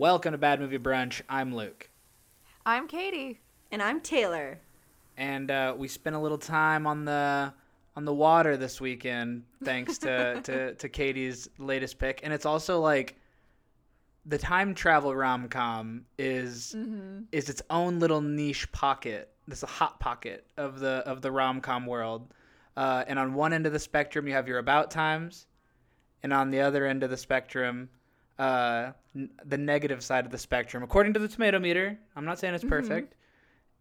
[0.00, 1.20] Welcome to Bad Movie Brunch.
[1.28, 1.90] I'm Luke.
[2.64, 3.38] I'm Katie.
[3.70, 4.58] And I'm Taylor.
[5.18, 7.52] And uh, we spent a little time on the
[7.94, 12.20] on the water this weekend, thanks to, to, to Katie's latest pick.
[12.22, 13.16] And it's also like
[14.24, 17.24] the time travel rom com is Mm-hmm.
[17.30, 19.30] is its own little niche pocket.
[19.46, 22.32] This a hot pocket of the of the rom com world.
[22.74, 25.46] Uh, and on one end of the spectrum, you have your about times,
[26.22, 27.90] and on the other end of the spectrum,
[28.40, 32.38] uh, n- the negative side of the spectrum, according to the tomato meter, I'm not
[32.38, 33.14] saying it's perfect,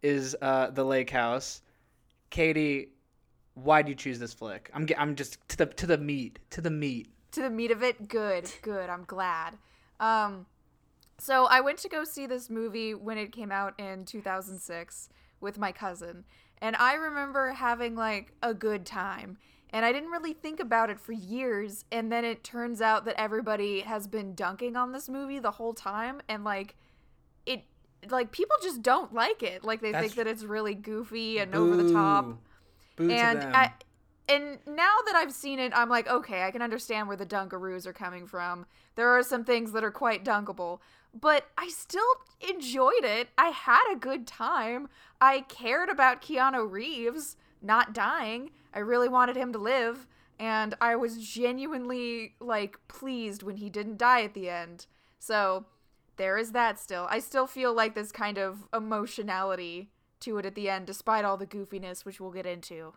[0.04, 1.62] is uh, the Lake House.
[2.30, 2.90] Katie,
[3.54, 4.70] why do you choose this flick?
[4.74, 7.10] I'm I'm just to the to the meat to the meat.
[7.32, 8.90] To the meat of it, good, good.
[8.90, 9.58] I'm glad.
[10.00, 10.46] Um,
[11.20, 15.58] so I went to go see this movie when it came out in 2006 with
[15.58, 16.26] my cousin,
[16.62, 19.38] and I remember having like a good time.
[19.72, 23.20] And I didn't really think about it for years, and then it turns out that
[23.20, 26.76] everybody has been dunking on this movie the whole time, and like
[27.46, 27.66] it,
[28.10, 29.64] like people just don't like it.
[29.64, 32.26] Like they That's- think that it's really goofy and over the top.
[32.96, 33.08] Boo.
[33.08, 33.44] Boo and.
[33.44, 33.74] I,
[34.28, 37.88] and now that I've seen it, I'm like, okay, I can understand where the Dunkaroos
[37.88, 38.68] are coming from.
[38.94, 40.82] There are some things that are quite dunkable,
[41.20, 42.04] but I still
[42.48, 43.30] enjoyed it.
[43.40, 44.88] I had a good time.
[45.20, 48.52] I cared about Keanu Reeves not dying.
[48.74, 50.08] I really wanted him to live,
[50.40, 54.86] and I was genuinely like pleased when he didn't die at the end.
[55.20, 55.66] So
[56.18, 57.08] there is that still.
[57.10, 59.90] I still feel like this kind of emotionality
[60.22, 62.94] to it at the end, despite all the goofiness, which we'll get into.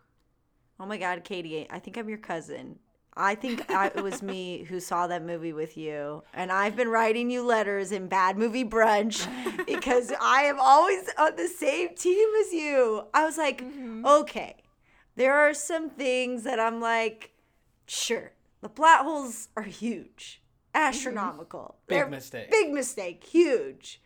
[0.80, 2.80] Oh my God, Katie, I think I'm your cousin.
[3.16, 6.22] I think I, it was me who saw that movie with you.
[6.32, 9.27] And I've been writing you letters in Bad Movie Brunch
[9.66, 13.04] because I am always on the same team as you.
[13.12, 14.06] I was like, mm-hmm.
[14.06, 14.56] okay,
[15.16, 17.32] there are some things that I'm like,
[17.86, 20.42] sure, the plot holes are huge,
[20.75, 20.88] mm-hmm.
[20.88, 21.76] astronomical.
[21.87, 22.50] Big They're mistake.
[22.50, 24.01] Big mistake, huge.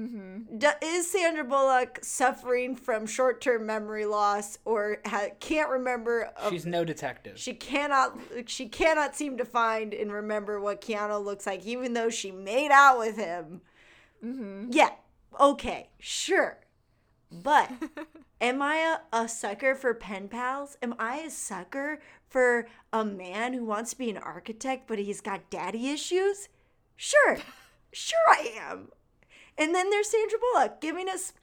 [0.00, 0.58] Mm-hmm.
[0.58, 6.30] D- is Sandra Bullock suffering from short-term memory loss or ha- can't remember?
[6.42, 7.38] A- She's no detective.
[7.38, 8.18] she cannot.
[8.46, 12.70] She cannot seem to find and remember what Keanu looks like, even though she made
[12.70, 13.60] out with him.
[14.24, 14.68] Mm-hmm.
[14.70, 14.90] Yeah.
[15.38, 15.90] Okay.
[15.98, 16.58] Sure.
[17.30, 17.70] But
[18.40, 20.76] am I a, a sucker for pen pals?
[20.82, 25.20] Am I a sucker for a man who wants to be an architect but he's
[25.20, 26.48] got daddy issues?
[26.96, 27.36] Sure.
[27.92, 28.90] Sure I am.
[29.60, 31.34] And then there's Sandra Bullock giving us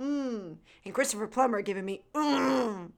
[0.00, 0.56] mmm.
[0.84, 2.90] And Christopher Plummer giving me mmm.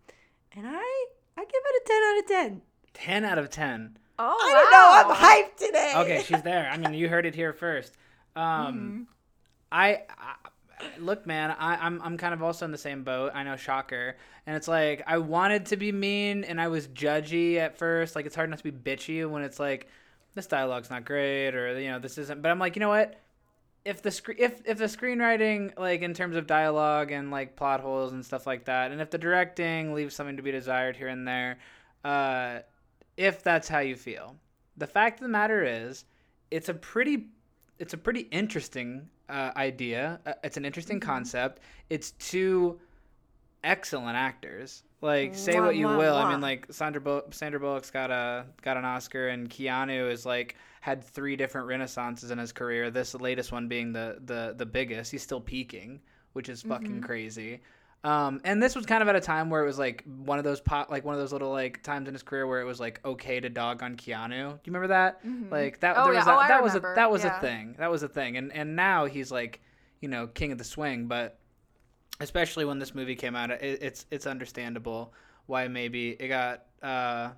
[0.54, 1.06] And I
[1.36, 2.62] I give it a 10 out of 10.
[2.94, 3.98] 10 out of 10.
[4.18, 5.92] Oh, I don't know, I'm hyped today.
[5.96, 6.68] Okay, she's there.
[6.70, 7.96] I mean, you heard it here first.
[8.36, 9.02] Um, mm-hmm.
[9.72, 10.34] I, I
[10.98, 11.50] look, man.
[11.50, 13.32] I, I'm I'm kind of also in the same boat.
[13.34, 14.16] I know, shocker.
[14.46, 18.16] And it's like I wanted to be mean, and I was judgy at first.
[18.16, 19.88] Like it's hard not to be bitchy when it's like
[20.34, 22.42] this dialogue's not great, or you know this isn't.
[22.42, 23.21] But I'm like, you know what?
[23.84, 27.80] If the scre- if if the screenwriting, like in terms of dialogue and like plot
[27.80, 31.08] holes and stuff like that, and if the directing leaves something to be desired here
[31.08, 31.58] and there,
[32.04, 32.60] uh,
[33.16, 34.36] if that's how you feel,
[34.76, 36.04] the fact of the matter is,
[36.50, 37.26] it's a pretty
[37.78, 40.20] it's a pretty interesting uh, idea.
[40.24, 41.60] Uh, it's an interesting concept.
[41.90, 42.78] It's two
[43.64, 44.82] excellent actors.
[45.00, 48.46] Like say what you mwah, will, I mean like Sandra Bull- Sandra Bullock's got a
[48.62, 52.90] got an Oscar and Keanu is like had three different renaissances in his career.
[52.90, 55.10] This latest one being the the the biggest.
[55.10, 56.00] He's still peaking,
[56.34, 57.62] which is fucking crazy.
[58.04, 60.44] Um, and this was kind of at a time where it was like one of
[60.44, 62.80] those pop, like one of those little like times in his career where it was
[62.80, 64.28] like okay to dog on Keanu.
[64.28, 65.20] Do you remember that?
[65.50, 65.96] Like that.
[65.96, 66.18] Oh, there yeah.
[66.20, 67.38] was a, Oh, that was a that was Yeah.
[67.38, 67.74] a thing.
[67.78, 68.36] That was a thing.
[68.36, 69.60] And and now he's like,
[70.00, 71.06] you know, king of the swing.
[71.06, 71.38] But
[72.22, 75.12] especially when this movie came out, it, it's it's understandable
[75.46, 77.30] why maybe it got uh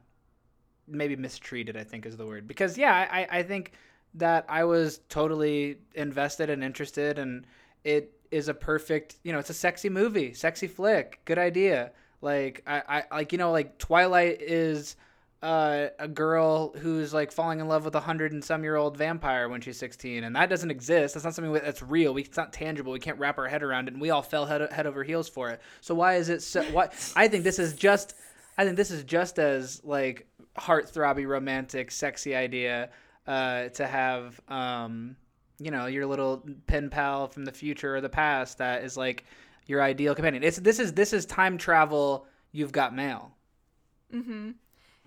[0.86, 1.76] maybe mistreated.
[1.76, 3.72] I think is the word because yeah, I I think
[4.14, 7.46] that I was totally invested and interested, and
[7.82, 11.92] it is a perfect you know it's a sexy movie, sexy flick, good idea.
[12.20, 14.96] Like I I like you know like Twilight is.
[15.44, 18.96] Uh, a girl who's like falling in love with a hundred and some year old
[18.96, 21.12] vampire when she's 16 and that doesn't exist.
[21.12, 22.14] That's not something that's real.
[22.14, 22.92] We, it's not tangible.
[22.92, 25.28] We can't wrap our head around it and we all fell head, head over heels
[25.28, 25.60] for it.
[25.82, 28.14] So why is it so what i think this is just
[28.56, 30.26] i think this is just as like
[30.56, 32.88] heart-throbby romantic sexy idea
[33.26, 35.14] uh, to have um,
[35.58, 39.24] you know your little pen pal from the future or the past that is like
[39.66, 40.42] your ideal companion.
[40.42, 43.32] It's this is this is time travel you've got mail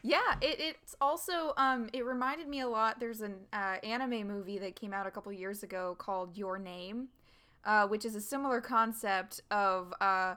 [0.04, 3.00] Yeah, it, it's also um it reminded me a lot.
[3.00, 7.10] There's an uh, anime movie that came out a couple years ago called Your Name,
[7.66, 10.36] uh, which is a similar concept of uh,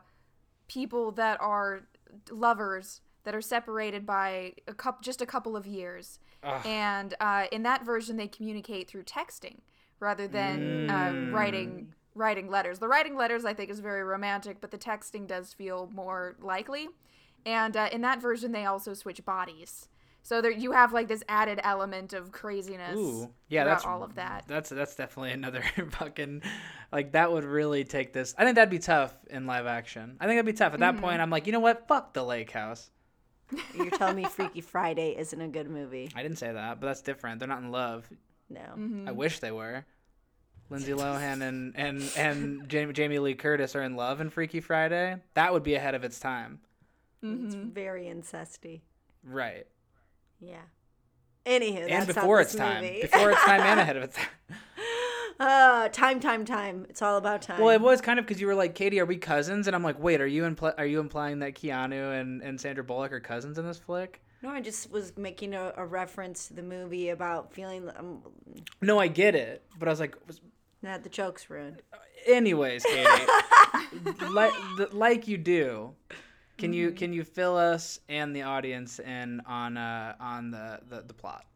[0.69, 1.83] people that are
[2.31, 6.19] lovers that are separated by a couple just a couple of years,
[6.65, 9.59] and uh, in that version they communicate through texting
[10.01, 12.79] rather than uh, writing writing letters.
[12.79, 16.89] The writing letters I think is very romantic, but the texting does feel more likely.
[17.47, 19.89] And uh, in that version, they also switch bodies.
[20.23, 22.97] So there, you have like this added element of craziness.
[22.97, 24.45] Ooh, yeah, that's all of that.
[24.47, 26.43] That's that's definitely another fucking
[26.93, 28.35] like that would really take this.
[28.37, 30.17] I think that'd be tough in live action.
[30.21, 30.75] I think that'd be tough.
[30.75, 31.03] At that Mm-hmm.
[31.03, 31.89] point, I'm like, you know what?
[31.89, 32.91] Fuck the Lake House.
[33.75, 36.11] You're telling me Freaky Friday isn't a good movie?
[36.15, 37.39] I didn't say that, but that's different.
[37.41, 38.09] They're not in love.
[38.51, 38.61] No.
[38.61, 39.09] Mm-hmm.
[39.09, 39.85] I wish they were.
[40.69, 45.17] Lindsay Lohan and and and Jamie, Jamie Lee Curtis are in love in Freaky Friday.
[45.35, 46.61] That would be ahead of its time.
[47.23, 47.71] It's Mm-hmm.
[47.71, 48.81] very incesty.
[49.23, 49.67] Right.
[50.41, 50.63] Yeah.
[51.47, 52.83] Anywho, and before its time.
[52.83, 53.03] movie.
[53.03, 54.57] Before its time and ahead of its time.
[55.39, 56.87] uh, time, time, time.
[56.89, 57.61] It's all about time.
[57.61, 59.67] Well, it was kind of because you were like, Katie, are we cousins?
[59.67, 62.85] And I'm like, wait, are you impl- are you implying that Keanu and, and Sandra
[62.85, 64.23] Bullock are cousins in this flick?
[64.43, 68.23] no, I just was making a, a reference to the movie about feeling um,
[68.81, 70.41] No, I get it, but I was like, was-
[70.83, 71.83] that the joke's ruined.
[72.27, 73.27] anyways, Katie,
[74.31, 74.53] like
[74.93, 75.95] like you do.
[76.61, 81.03] Can you can you fill us and the audience in on uh on the the,
[81.03, 81.47] the plot?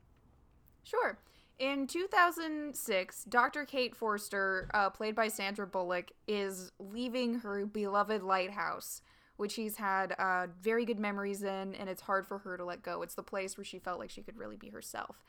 [0.82, 1.18] Sure.
[1.58, 3.64] In 2006, Dr.
[3.64, 9.02] Kate Forster, uh, played by Sandra Bullock, is leaving her beloved lighthouse,
[9.36, 12.82] which she's had uh, very good memories in, and it's hard for her to let
[12.82, 13.02] go.
[13.02, 15.22] It's the place where she felt like she could really be herself.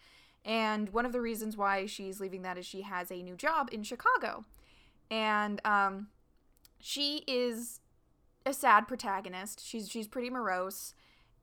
[0.43, 3.69] And one of the reasons why she's leaving that is she has a new job
[3.71, 4.45] in Chicago.
[5.11, 6.07] And um,
[6.79, 7.81] she is
[8.45, 9.65] a sad protagonist.
[9.65, 10.93] She's she's pretty morose,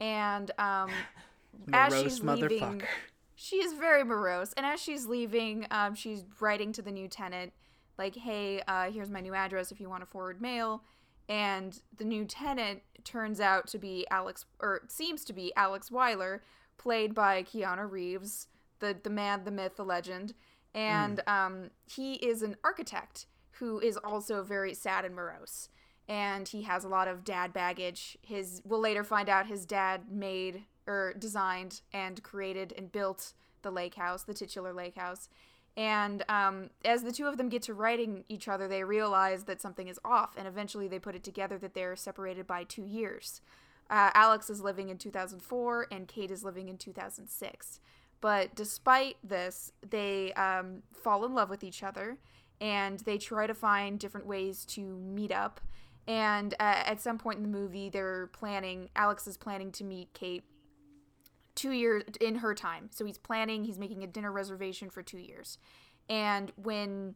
[0.01, 0.91] and um,
[1.73, 2.83] as she's leaving,
[3.35, 4.53] she is very morose.
[4.55, 7.53] And as she's leaving, um, she's writing to the new tenant,
[7.99, 10.83] like, "Hey, uh, here's my new address if you want to forward mail."
[11.29, 16.41] And the new tenant turns out to be Alex, or seems to be Alex Wyler,
[16.79, 18.49] played by Keanu Reeves,
[18.81, 20.35] the the man, the myth, the legend.
[20.75, 23.27] And um, he is an architect
[23.57, 25.69] who is also very sad and morose
[26.09, 28.19] and he has a lot of dad baggage.
[28.23, 33.71] His we'll later find out his dad made or designed and created and built the
[33.71, 35.29] lake house, the titular lake house.
[35.77, 39.63] And um, as the two of them get to writing each other, they realize that
[39.63, 43.41] something is off, and eventually they put it together that they're separated by two years.
[43.89, 47.81] Uh, Alex is living in 2004, and Kate is living in 2006.
[48.21, 52.19] But despite this, they um, fall in love with each other,
[52.61, 55.61] and they try to find different ways to meet up.
[56.09, 60.13] And uh, at some point in the movie, they're planning, Alex is planning to meet
[60.15, 60.45] Kate
[61.55, 62.89] two years in her time.
[62.91, 65.59] So he's planning, he's making a dinner reservation for two years.
[66.09, 67.15] And when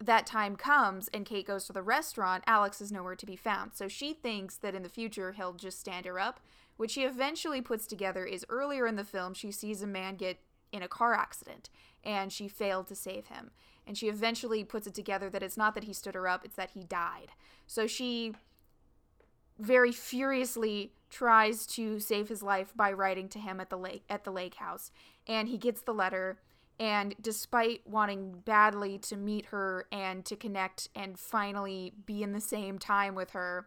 [0.00, 3.72] that time comes and Kate goes to the restaurant, Alex is nowhere to be found.
[3.74, 6.40] So she thinks that in the future he'll just stand her up.
[6.76, 10.38] What she eventually puts together is earlier in the film, she sees a man get
[10.70, 11.70] in a car accident
[12.04, 13.50] and she failed to save him.
[13.88, 16.56] And she eventually puts it together that it's not that he stood her up, it's
[16.56, 17.32] that he died.
[17.66, 18.34] So she
[19.58, 24.24] very furiously tries to save his life by writing to him at the lake at
[24.24, 24.90] the lake house
[25.26, 26.38] and he gets the letter
[26.78, 32.40] and despite wanting badly to meet her and to connect and finally be in the
[32.40, 33.66] same time with her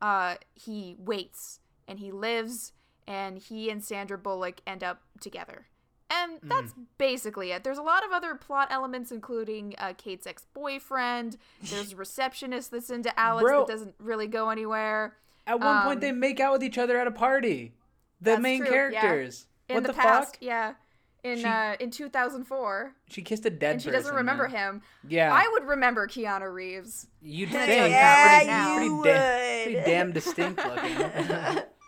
[0.00, 2.72] uh, he waits and he lives
[3.06, 5.66] and he and sandra bullock end up together
[6.10, 7.64] and that's basically it.
[7.64, 11.36] There's a lot of other plot elements, including uh, Kate's ex boyfriend.
[11.62, 13.66] There's a receptionist that's into Alex Bro.
[13.66, 15.16] that doesn't really go anywhere.
[15.46, 17.72] At one point, Um, they make out with each other at a party.
[18.20, 19.00] The That's main true, yeah.
[19.00, 19.46] characters.
[19.68, 20.42] In what the, the, past, fuck?
[20.42, 20.74] yeah.
[21.22, 24.00] In She- uh, in 2004, She kissed a dead and she person.
[24.02, 24.56] doesn't remember man.
[24.74, 24.82] him.
[25.08, 27.06] Yeah, I would remember Keanu Reeves.
[27.20, 27.66] You'd think.
[27.66, 29.64] tell Yeah, pretty, you pretty, da- would.
[29.74, 31.62] pretty damn distinct looking.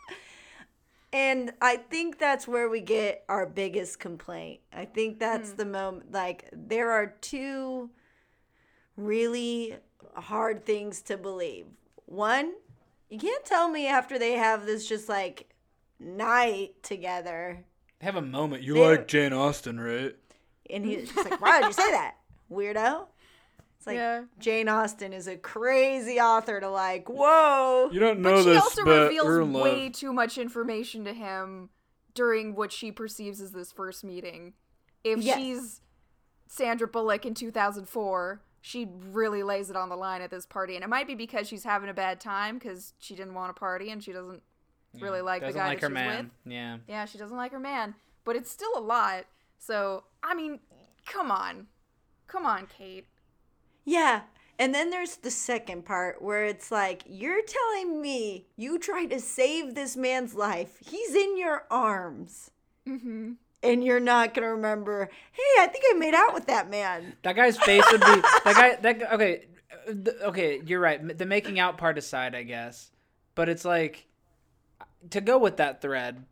[1.12, 4.60] And I think that's where we get our biggest complaint.
[4.72, 5.56] I think that's Hmm.
[5.56, 6.12] the moment.
[6.12, 7.90] Like, there are two
[8.96, 9.76] really
[10.14, 11.66] hard things to believe.
[12.06, 12.54] One,
[13.08, 15.54] you can't tell me after they have this just like
[15.98, 17.64] night together,
[18.00, 18.64] Have a moment.
[18.64, 20.16] You They're- like Jane Austen, right?
[20.68, 22.16] and he's just like, "Why did you say that,
[22.50, 23.06] weirdo?"
[23.82, 24.22] It's like Yeah.
[24.38, 27.08] Jane Austen is a crazy author to like.
[27.08, 27.90] Whoa.
[27.90, 31.68] You don't know But she also reveals way too much information to him
[32.14, 34.52] during what she perceives as this first meeting.
[35.02, 35.36] If Yes.
[35.36, 35.80] she's
[36.46, 40.76] Sandra Bullock in 2004, she really lays it on the line at this party.
[40.76, 43.58] And it might be because she's having a bad time because she didn't want to
[43.58, 44.44] party and she doesn't
[45.00, 46.30] really like the Doesn't guy like that her she's man.
[46.44, 46.52] with.
[46.52, 46.78] Yeah.
[46.86, 47.96] Yeah, she doesn't like her man.
[48.22, 49.24] But it's still a lot.
[49.58, 50.60] So, I mean,
[51.04, 51.66] come on.
[52.28, 53.06] Come on, Kate.
[53.84, 54.22] Yeah.
[54.58, 59.18] And then there's the second part where it's like, you're telling me you tried to
[59.20, 60.76] save this man's life.
[60.84, 62.50] He's in your arms.
[62.86, 63.32] Mm-hmm.
[63.62, 65.08] and you're not gonna remember.
[65.30, 67.12] Hey, I think I made out with that man.
[67.22, 68.06] That guy's face would be
[68.44, 68.74] that guy.
[68.80, 69.46] That guy- okay,
[70.24, 70.60] okay.
[70.66, 71.16] You're right.
[71.16, 72.90] The making out part aside, I guess,
[73.36, 74.06] but it's like
[75.10, 76.24] to go with that thread,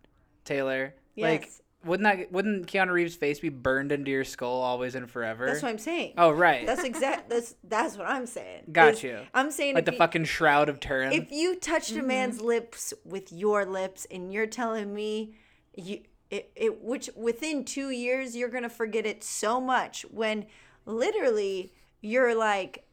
[0.45, 0.95] Taylor.
[1.16, 1.62] Like, Yes.
[1.84, 5.46] Wouldn't that wouldn't Keanu Reeves' face be burned into your skull always and forever?
[5.46, 6.14] That's what I'm saying.
[6.18, 6.66] oh, right.
[6.66, 7.30] That's exact.
[7.30, 8.64] That's that's what I'm saying.
[8.70, 9.18] Got Is- you.
[9.32, 11.12] I'm saying like the you- fucking shroud of Turin.
[11.12, 12.46] if you touched a man's mm-hmm.
[12.46, 15.34] lips with your lips and you're telling me
[15.75, 20.46] you it, it which within two years you're gonna forget it so much when
[20.87, 22.84] literally you're like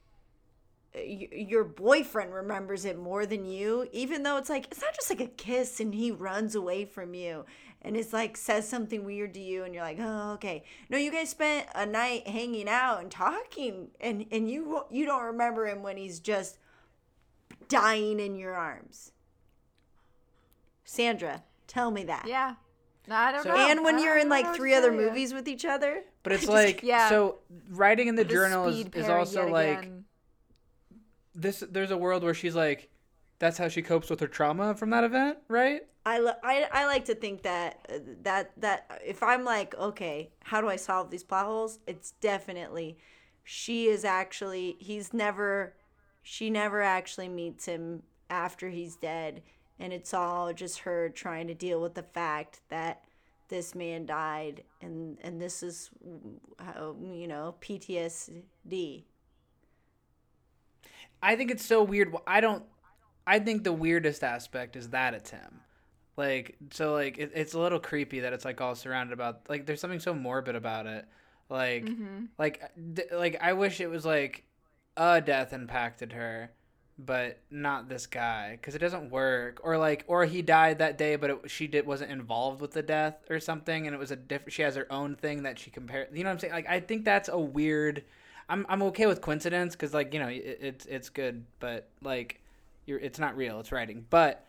[1.06, 5.20] your boyfriend remembers it more than you even though it's like it's not just like
[5.20, 7.46] a kiss and he runs away from you
[7.88, 11.12] and it's like says something weird to you and you're like oh okay no you
[11.12, 15.82] guys spent a night hanging out and talking and and you you don't remember him
[15.84, 16.58] when he's just
[17.70, 19.12] dying in your arms.
[20.86, 22.26] Sandra, tell me that.
[22.28, 22.56] Yeah.
[23.08, 23.58] No, I don't So- know.
[23.70, 25.08] And when you're in like three other tell ya.
[25.10, 26.04] movies with each other.
[26.24, 27.10] but it's like yeah.
[27.10, 27.40] so
[27.70, 30.06] writing in the The journal is, is also like again.
[31.36, 31.64] this.
[31.70, 32.90] There's a world where she's like,
[33.40, 35.82] that's how she copes with her trauma from that event, right?
[36.06, 40.62] I, I, I like to think that uh, that that if I'm like okay how
[40.62, 42.98] do I solve these plot holes it's definitely
[43.44, 45.74] she is actually he's never
[46.24, 49.42] she never actually meets him after he's dead
[49.80, 53.04] and it's all just her trying to deal with the fact that
[53.50, 55.90] this man died and and this is
[56.58, 59.04] how you know PTSD
[61.22, 62.16] I think it's so weird.
[62.26, 62.64] I don't.
[63.28, 65.62] I think the weirdest aspect is that it's him.
[66.16, 69.42] Like so, like it, it's a little creepy that it's like all surrounded about.
[69.50, 71.06] Like there's something so morbid about it.
[71.50, 72.26] Like, Mm-hmm.
[72.40, 72.62] like,
[72.96, 74.44] th- like I wish it was like
[74.98, 76.52] a death impacted her,
[76.98, 79.62] but not this guy because it doesn't work.
[79.64, 82.82] Or like, or he died that day, but it, she did wasn't involved with the
[82.82, 84.54] death or something, and it was a different.
[84.54, 86.10] She has her own thing that she compared.
[86.18, 86.54] You know what I'm saying?
[86.54, 88.04] Like I think that's a weird.
[88.50, 92.42] I'm I'm okay with coincidence because like you know it, it's it's good, but like
[92.88, 93.60] you're it's not real.
[93.60, 94.44] It's writing, but.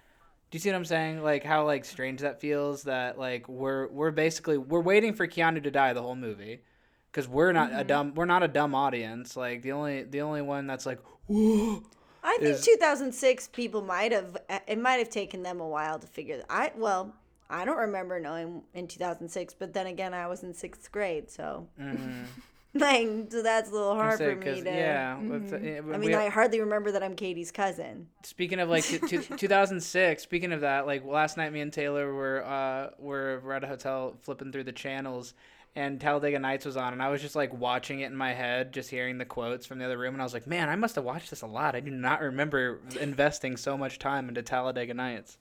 [0.50, 1.22] Do you see what I'm saying?
[1.22, 5.62] Like how like strange that feels that like we're we're basically we're waiting for Keanu
[5.62, 6.62] to die the whole movie
[7.10, 7.86] because we're not a mm-hmm.
[7.86, 9.36] dumb we're not a dumb audience.
[9.36, 11.82] Like the only the only one that's like whoa.
[12.22, 16.06] I think is- 2006 people might have it might have taken them a while to
[16.06, 17.14] figure I well
[17.48, 21.68] I don't remember knowing in 2006 but then again I was in 6th grade so
[21.80, 22.24] mm-hmm.
[22.74, 24.66] like so that's a little hard for me to Mm-hmm.
[24.66, 25.18] yeah.
[25.18, 28.08] with the- I we- mean I hardly remember that I'm Katie's cousin.
[28.22, 32.12] Speaking of like t- t- 2006, speaking of that, like last night, me and Taylor
[32.12, 35.34] were uh were, were at a hotel flipping through the channels,
[35.76, 38.72] and Talladega Nights was on, and I was just like watching it in my head,
[38.72, 40.94] just hearing the quotes from the other room, and I was like, man, I must
[40.96, 41.74] have watched this a lot.
[41.74, 45.38] I do not remember investing so much time into Talladega Nights.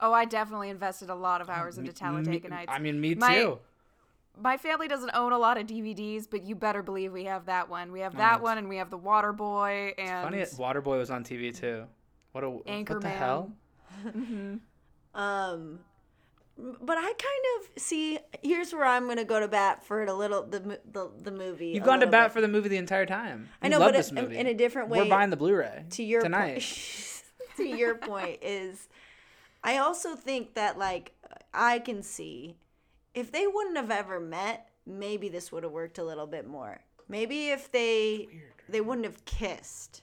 [0.00, 2.70] Oh, I definitely invested a lot of hours into Talladega Me- Nights.
[2.72, 3.48] I mean, me My- too.
[3.50, 3.56] my
[4.56, 7.92] family doesn't own a lot of DVDs, but you better believe we have that one.
[7.92, 11.10] We have that that's- one, and we have The Water Boy, and Funny, Waterboy was
[11.10, 11.84] on TV too.
[12.32, 13.04] What a what the Anchorman.
[13.04, 13.52] hell?
[15.14, 15.80] Um
[16.56, 17.16] but I kind
[17.76, 20.78] of see here's where I'm going to go to bat for it a little the
[20.90, 21.68] the, the movie.
[21.68, 22.32] You've gone to bat bit.
[22.32, 23.48] for the movie the entire time.
[23.60, 24.36] I know, love but this in- movie.
[24.36, 25.00] in a different way.
[25.00, 26.54] We're buying the Blu-ray to your tonight.
[26.54, 27.22] point
[27.56, 28.88] to your point is
[29.62, 31.12] i also think that like
[31.52, 32.56] i can see
[33.14, 36.80] if they wouldn't have ever met maybe this would have worked a little bit more
[37.08, 38.28] maybe if they
[38.68, 40.02] they wouldn't have kissed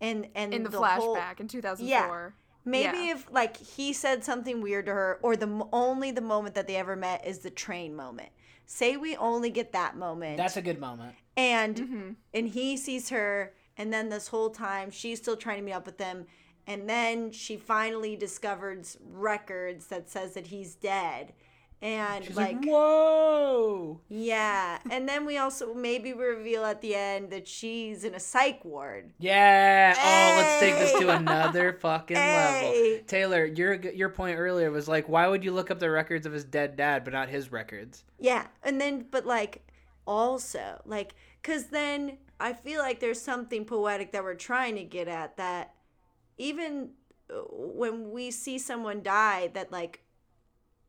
[0.00, 1.00] and and in the, flashback.
[1.16, 1.86] flashback in 2004.
[1.88, 2.30] Yeah,
[2.66, 3.12] Maybe Yeah.
[3.12, 6.76] if like he said something weird to her, or the only the moment that they
[6.76, 8.30] ever met is the train moment.
[8.66, 11.14] Say we only get that moment, That's a good moment.
[11.36, 12.10] and Mm-hmm.
[12.34, 15.86] and he sees her, and then this whole time she's still trying to meet up
[15.86, 16.26] with them,
[16.66, 21.34] and then she finally discovers records that says that he's dead,
[21.84, 24.00] and She's like, like, whoa.
[24.08, 28.64] yeah, and then we also maybe reveal at the end that she's in a psych
[28.64, 29.12] ward.
[29.18, 29.94] Yeah.
[29.96, 32.92] Oh, let's take this to another fucking Hey.
[32.96, 33.04] level.
[33.06, 36.32] Taylor, your your point earlier was like, why would you look up the records of
[36.32, 38.04] his dead dad but not his records?
[38.18, 39.66] Yeah, and then but like
[40.06, 45.08] also like cuz then I feel like there's something poetic that we're trying to get
[45.08, 45.74] at that
[46.38, 46.90] even
[47.30, 50.00] uh, when we see someone die that like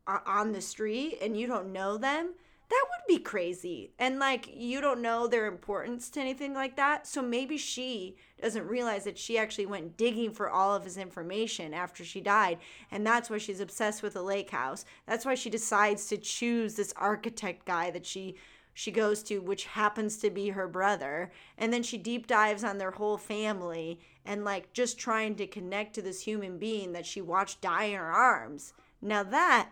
[0.06, 2.34] on the street and you don't know them,
[2.68, 3.92] that would be crazy.
[3.98, 7.06] And like you don't know their importance to anything like that.
[7.06, 11.72] So maybe she doesn't realize that she actually went digging for all of his information
[11.72, 12.58] after she died.
[12.90, 14.84] And that's why she's obsessed with the lake house.
[15.06, 18.36] That's why she decides to choose this architect guy that she
[18.74, 22.76] she goes to which happens to be her brother and then she deep dives on
[22.76, 27.22] their whole family and like just trying to connect to this human being that she
[27.22, 29.70] watched die in her arms now that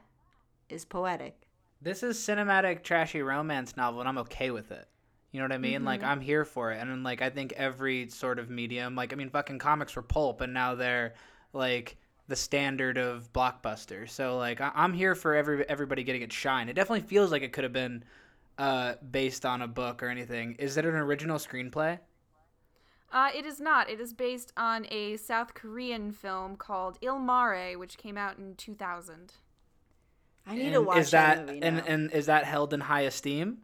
[0.68, 1.44] is poetic
[1.84, 4.88] this is cinematic trashy romance novel, and I'm okay with it.
[5.30, 5.76] You know what I mean?
[5.76, 5.86] Mm-hmm.
[5.86, 9.16] Like I'm here for it, and like I think every sort of medium, like I
[9.16, 11.14] mean, fucking comics were pulp, and now they're
[11.52, 14.08] like the standard of blockbuster.
[14.08, 16.68] So like I- I'm here for every everybody getting its shine.
[16.68, 18.02] It definitely feels like it could have been
[18.56, 20.54] uh, based on a book or anything.
[20.58, 21.98] Is it an original screenplay?
[23.12, 23.90] Uh, it is not.
[23.90, 28.54] It is based on a South Korean film called Il Mare, which came out in
[28.56, 29.34] 2000.
[30.46, 31.84] I need And to watch is that, that, movie and now.
[31.86, 33.58] and is that held in high esteem?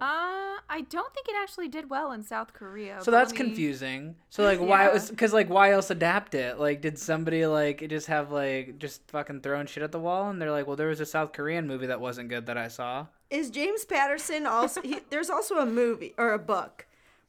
[0.00, 3.02] Uh, I don't think it actually did well in South Korea.
[3.02, 4.16] So that's me- confusing.
[4.30, 6.58] So like, why was because like why else adapt it?
[6.58, 10.40] Like, did somebody like just have like just fucking throwing shit at the wall, and
[10.40, 13.06] they're like, well, there was a South Korean movie that wasn't good that I saw.
[13.30, 14.80] Is James Patterson also?
[14.82, 16.86] he, there's also a movie or a book,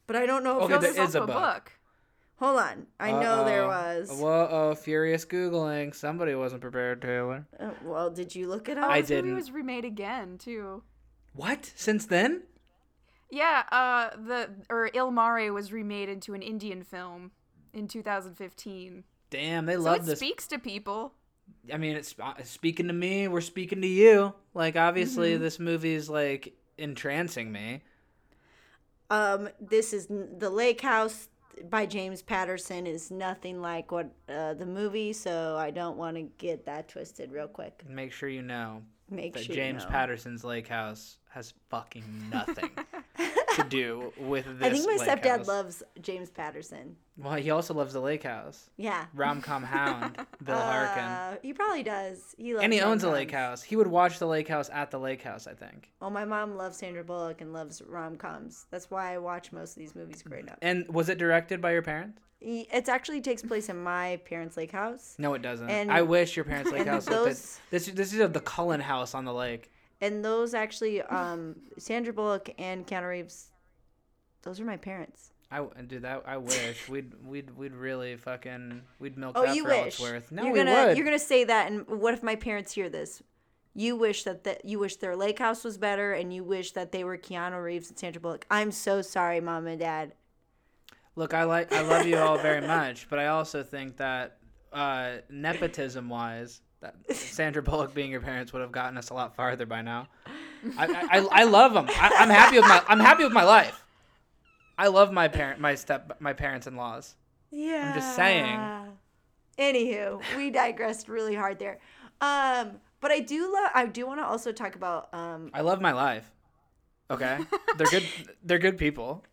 [0.08, 0.96] but I don't know if Okay, it was.
[0.96, 1.72] There's is a also book.
[2.38, 4.10] Hold on, I know there was.
[4.12, 5.96] Whoa, oh, furious googling.
[5.96, 7.48] Somebody wasn't prepared, Taylor.
[7.58, 8.90] Uh, well, did you look it Oh, up?
[8.92, 9.36] I this movie didn't.
[9.36, 10.84] was remade again too.
[11.34, 11.72] What?
[11.76, 12.44] Since then?
[13.32, 17.32] Yeah, uh, the or Il Mare was remade into an Indian film
[17.74, 19.04] in 2015.
[19.30, 20.20] Damn, they So love it this.
[20.20, 21.14] speaks to people.
[21.74, 23.28] I mean, it's, uh, it's speaking to me.
[23.28, 24.34] We're speaking to you.
[24.54, 25.44] Like, obviously, Mm-hmm.
[25.44, 27.82] this movie is like entrancing me.
[29.10, 31.28] Um, this is the Lake House
[31.70, 36.24] by James Patterson is nothing like what uh, the movie, so I don't want to
[36.38, 37.84] get that twisted real quick.
[37.88, 39.90] Make sure you know Make that James know.
[39.90, 42.72] Patterson's Lake House has fucking nothing
[43.56, 44.68] to do with this.
[44.68, 45.48] I think my stepdad house.
[45.48, 46.96] loves James Patterson.
[47.18, 48.70] Well, he also loves the lake house.
[48.78, 49.06] Yeah.
[49.14, 51.04] Rom com hound, Bill Harkin.
[51.04, 52.36] Uh, he probably does.
[52.38, 53.62] He loves And he owns a lake house.
[53.62, 55.92] He would watch the lake house at the lake house, I think.
[56.02, 58.66] Oh, my mom loves Sandra Bullock and loves rom coms.
[58.72, 60.58] That's why I watch most of these movies growing up.
[60.62, 62.22] And was it directed by your parents?
[62.48, 65.16] It actually takes place in my parents' lake house.
[65.18, 65.68] No, it doesn't.
[65.70, 67.88] And- I wish your parents' lake house those- this.
[67.88, 69.72] This is the Cullen house on the lake.
[70.02, 73.50] And those actually, um, Sandra Bullock and Keanu Reeves,
[74.44, 75.32] those are my parents.
[75.52, 76.24] I do that.
[76.28, 80.00] I wish we'd we'd we'd really fucking we'd milk Oh, that you for all it's
[80.00, 80.32] worth.
[80.32, 80.98] No, you're we gonna would.
[80.98, 83.24] you're gonna say that, and what if my parents hear this?
[83.74, 86.92] You wish that the, you wish their lake house was better, and you wish that
[86.92, 88.46] they were Keanu Reeves and Sandra Bullock.
[88.52, 90.14] I'm so sorry, mom and dad.
[91.16, 94.38] Look, I like I love you all very much, but I also think that
[94.74, 99.36] uh, nepotism wise, that Sandra Bullock being your parents would have gotten us a lot
[99.36, 100.08] farther by now.
[100.78, 101.88] I I, I, love them.
[101.90, 103.86] I, I'm happy with my I'm happy with my life.
[104.78, 107.16] I love my parent my step my parents in laws.
[107.52, 107.90] Yeah.
[107.90, 108.60] I'm just saying.
[109.58, 111.80] Anywho, we digressed really hard there.
[112.20, 113.72] Um, but I do love.
[113.74, 115.14] I do want to also talk about.
[115.14, 116.30] Um, I love my life.
[117.10, 117.38] Okay,
[117.78, 118.04] they're good.
[118.44, 119.24] They're good people.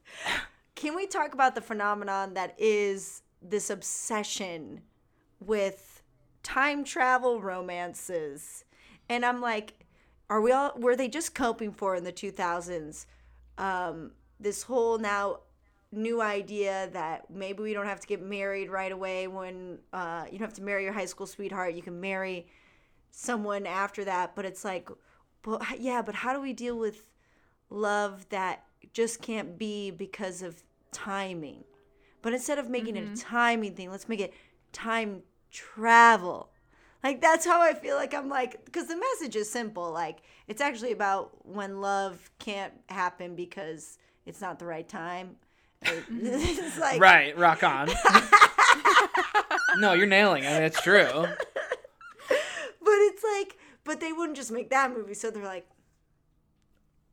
[0.75, 4.83] Can we talk about the phenomenon that is this obsession
[5.41, 6.03] with
[6.43, 8.65] time travel romances?
[9.09, 9.85] And I'm like,
[10.31, 10.73] are we all?
[10.77, 13.07] Were they just coping for in the 2000s?
[13.59, 15.41] Um, this whole now
[15.93, 20.39] new idea that maybe we don't have to get married right away when uh, you
[20.39, 21.75] don't have to marry your high school sweetheart.
[21.75, 22.47] You can marry
[23.11, 24.35] someone after that.
[24.35, 24.89] But it's like,
[25.43, 27.11] but yeah, but how do we deal with
[27.69, 31.65] love that just can't be because of timing?
[32.23, 33.15] But instead of making it a mm-hmm.
[33.15, 34.33] timing thing, let's make it
[34.73, 36.51] time travel.
[37.03, 39.91] Like that's how I feel like I'm like because the message is simple.
[39.91, 45.37] Like it's actually about when love can't happen because it's not the right time.
[45.83, 47.89] it's like Right, rock on.
[49.79, 50.63] no, you're nailing it.
[50.63, 51.11] It's true.
[52.29, 52.39] but
[52.81, 55.67] it's like but they wouldn't just make that movie so they're like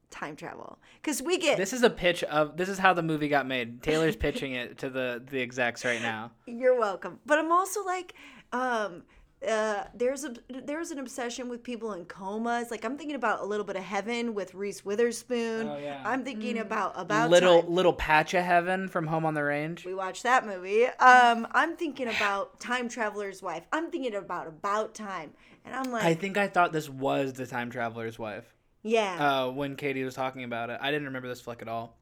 [0.09, 3.27] time travel because we get This is a pitch of this is how the movie
[3.27, 3.81] got made.
[3.83, 6.31] Taylor's pitching it to the the execs right now.
[6.45, 8.13] you're welcome but i'm also like
[8.51, 9.03] um
[9.47, 10.33] uh, there's a
[10.65, 12.69] there's an obsession with people in comas.
[12.71, 15.65] Like I'm thinking about a little bit of heaven with Reese Witherspoon.
[15.65, 16.01] Oh, yeah.
[16.05, 17.71] I'm thinking about about little Time.
[17.73, 19.85] little patch of heaven from Home on the Range.
[19.85, 20.87] We watched that movie.
[20.87, 23.63] Um, I'm thinking about Time Traveler's Wife.
[23.71, 25.31] I'm thinking about About Time,
[25.63, 28.53] and I'm like, I think I thought this was the time traveler's wife.
[28.83, 31.97] Yeah, Uh, when Katie was talking about it, I didn't remember this flick at all.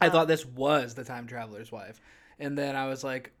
[0.00, 0.10] I Oh.
[0.10, 2.00] thought this was the time traveler's wife,
[2.38, 3.32] and then I was like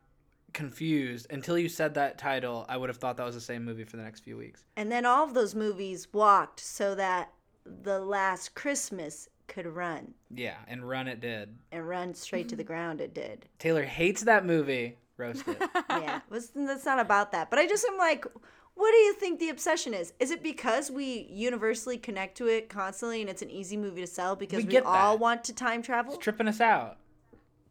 [0.52, 2.66] confused until you said that title.
[2.68, 4.64] I would have thought that was the same movie for the next few weeks.
[4.76, 7.32] and then all of those movies walked so that
[7.64, 11.56] the last Christmas could run Yeah, and Run it did.
[11.72, 13.00] and run straight to the ground.
[13.00, 13.46] It did.
[13.58, 14.96] Taylor hates that movie.
[15.18, 15.58] Roast it.
[15.90, 17.50] yeah, was that's not about that.
[17.50, 18.24] But I just am like,
[18.74, 20.12] what do you think the obsession is?
[20.18, 24.06] Is it because we universally connect to it constantly and it's an easy movie to
[24.06, 25.20] sell because We we, all that.
[25.20, 26.14] want to time travel?
[26.14, 26.98] It's tripping us out.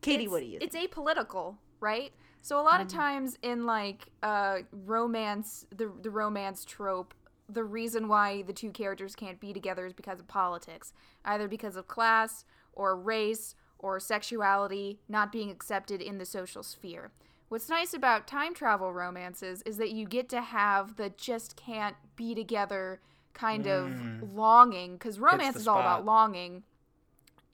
[0.02, 0.60] Katie, it's, what do you?
[0.60, 0.74] Think?
[0.74, 2.12] It's apolitical, right?
[2.42, 7.14] So a lot of times in like uh romance, the the romance trope,
[7.50, 10.94] the reason why the two characters can't be together is because of politics,
[11.26, 17.12] either because of class or race or sexuality not being accepted in the social sphere.
[17.52, 21.98] What's nice about time travel romances is that you get to have the just can't
[22.16, 23.02] be together
[23.34, 23.92] kind of
[24.34, 26.64] longing, because romance is all about longing,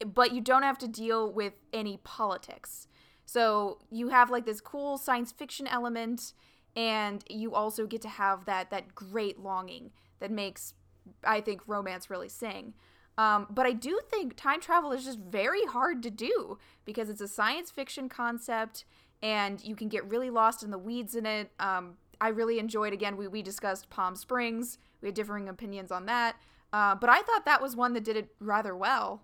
[0.06, 2.88] but you don't have to deal with any politics.
[3.26, 6.34] So you have like this cool science fiction element,
[6.76, 10.76] and you also get to have that that great longing that makes
[11.24, 12.76] I think romance really sing.
[13.18, 17.20] Um, but I do think time travel is just very hard to do because it's
[17.20, 18.86] a science fiction concept
[19.22, 21.52] and you can get really lost in the weeds in it.
[21.60, 24.78] Um, I really enjoyed, again, we, we discussed Palm Springs.
[25.02, 26.36] We had differing opinions on that.
[26.74, 29.22] Uh, but I thought that was one that did it rather well.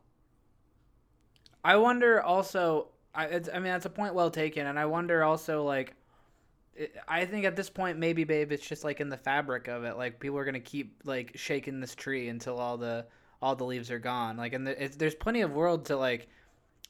[1.63, 2.89] I wonder also.
[3.15, 5.95] I, I mean, that's a point well taken, and I wonder also like.
[6.75, 9.83] it- I think at this point, maybe, babe, it's just like in the fabric of
[9.83, 9.97] it.
[9.97, 13.05] Like people are gonna keep like shaking this tree until all the
[13.41, 14.37] all the leaves are gone.
[14.37, 16.27] Like, and the, there's plenty of world to like.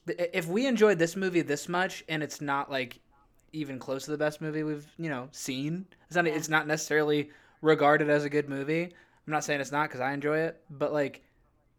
[0.06, 3.00] If we enjoyed this movie this much, and it's not like
[3.52, 6.26] even close to the best movie we've you know seen, it's not.
[6.26, 7.30] It's not necessarily
[7.62, 8.82] regarded as a good movie.
[8.82, 11.22] I'm not saying it's not because I enjoy it, but like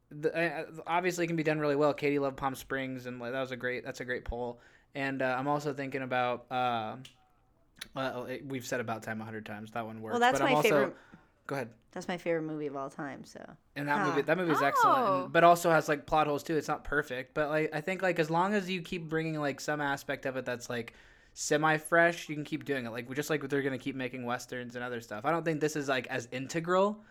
[0.10, 1.94] the, uh, obviously it can be done really well.
[1.94, 3.84] Katie loved Palm Springs, and like, that was a great.
[3.86, 4.60] That's a great poll.
[4.96, 6.46] And uh, I'm also thinking about.
[6.50, 6.96] Uh,
[7.94, 9.72] well, it- we've said about time a hundred times.
[9.72, 10.14] That one works.
[10.14, 10.96] Well, that's but I'm my also, favorite.
[11.48, 11.70] Go ahead.
[11.92, 13.24] That's my favorite movie of all time.
[13.24, 13.40] So
[13.76, 14.08] And that Huh.
[14.10, 15.24] movie, that movie's excellent, Oh.
[15.26, 16.58] and, but also has like plot holes too.
[16.58, 19.60] It's not perfect, but like I think like as long as you keep bringing like
[19.62, 20.94] some aspect of it that's like
[21.34, 22.90] semi fresh, you can keep doing it.
[22.92, 25.24] Like just like they're gonna keep making westerns and other stuff.
[25.26, 27.02] I don't think this is like as integral,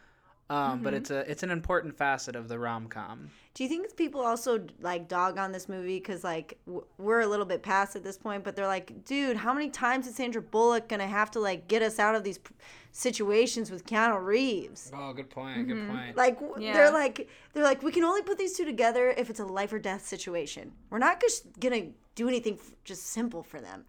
[0.50, 3.30] um, but it's a it's an important facet of the rom com.
[3.54, 7.26] Do you think people also like dog on this movie because like w- we're a
[7.26, 10.42] little bit past at this point, but they're like, dude, how many times is Sandra
[10.42, 12.54] Bullock gonna have to like get us out of these p-
[12.98, 14.92] situations with Keanu Reeves?
[14.94, 15.66] Oh, good point.
[15.66, 16.16] Good point.
[16.16, 16.72] Like Yeah.
[16.72, 19.72] they're like they're like we can only put these two together if it's a life
[19.72, 20.72] or death situation.
[20.90, 23.84] We're not just gonna do anything f- just simple for them.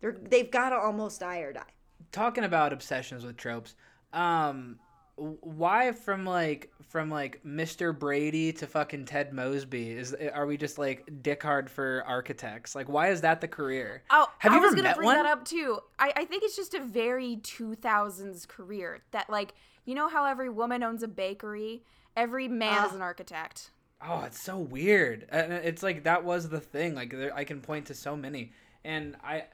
[0.00, 1.62] They're they've got to almost die or die.
[2.12, 3.74] talking about obsessions with tropes
[4.12, 4.76] um w-
[5.16, 10.78] why from like from like mr brady to fucking ted mosby is are we just
[10.78, 14.60] like dick hard for architects like why is that the career Oh, Have I you
[14.62, 15.16] was ever gonna met bring one?
[15.16, 15.78] that up too.
[15.98, 20.48] I, I think it's just a very 2000s career that, like, you know how every
[20.48, 21.82] woman owns a bakery?
[22.16, 22.96] Every man is Ah.
[22.96, 23.70] an architect.
[24.04, 27.60] oh it's so weird and it's like that was the thing like there, i can
[27.60, 28.52] point to so many
[28.84, 29.44] and i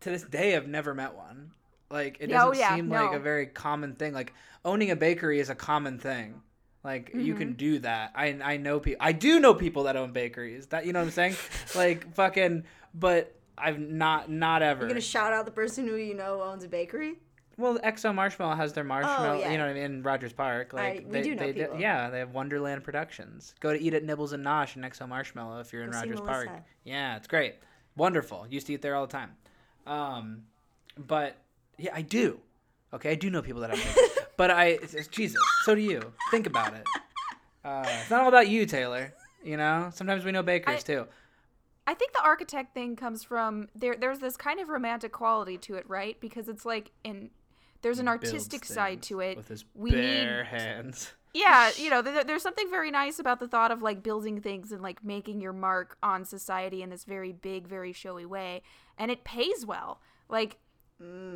[0.00, 1.50] to this day i've never met one
[1.90, 3.16] like it oh, doesn't yeah, seem like no.
[3.16, 4.32] a very common thing like
[4.64, 6.40] owning a bakery is a common thing
[6.84, 7.38] like you Mm-hmm.
[7.38, 10.86] can do that i i know people i do know people that own bakeries that
[10.86, 11.36] you know what i'm saying
[11.74, 16.14] like fucking but i've not not ever You're gonna shout out the person who you
[16.14, 17.18] know owns a bakery.
[17.58, 19.50] well, Exo Marshmallow has their marshmallow, Oh, yeah.
[19.52, 20.72] you know what I mean, in Rogers Park.
[20.72, 21.78] Like I- we they, do know they did- people.
[21.80, 23.54] yeah, they have Wonderland Productions.
[23.60, 26.20] Go to eat at Nibbles and Nosh in Exo Marshmallow if you're in Go Rogers
[26.22, 26.48] Park.
[26.84, 27.56] Yeah, it's great,
[27.96, 28.46] wonderful.
[28.48, 29.32] Used to eat there all the time.
[29.86, 30.44] Um,
[30.96, 31.36] but
[31.80, 32.40] yeah, I do.
[32.92, 34.18] Okay, I do know people that have bakeries.
[34.36, 36.12] but I, it's, it's- Jesus, so do you.
[36.30, 36.84] Think about it.
[37.62, 39.12] Uh, it's not all about you, Taylor.
[39.44, 41.06] You know, sometimes we know bakers I- too.
[41.86, 43.96] I think the architect thing comes from there.
[44.00, 46.18] There's this kind of romantic quality to it, right?
[46.20, 47.28] Because it's like in
[47.82, 49.36] there's an artistic side to it.
[49.36, 51.12] with his we bare need hands.
[51.34, 54.72] yeah you know there, there's something very nice about the thought of like building things
[54.72, 58.62] and like making your mark on society in this very big very showy way
[58.98, 60.56] and it pays well like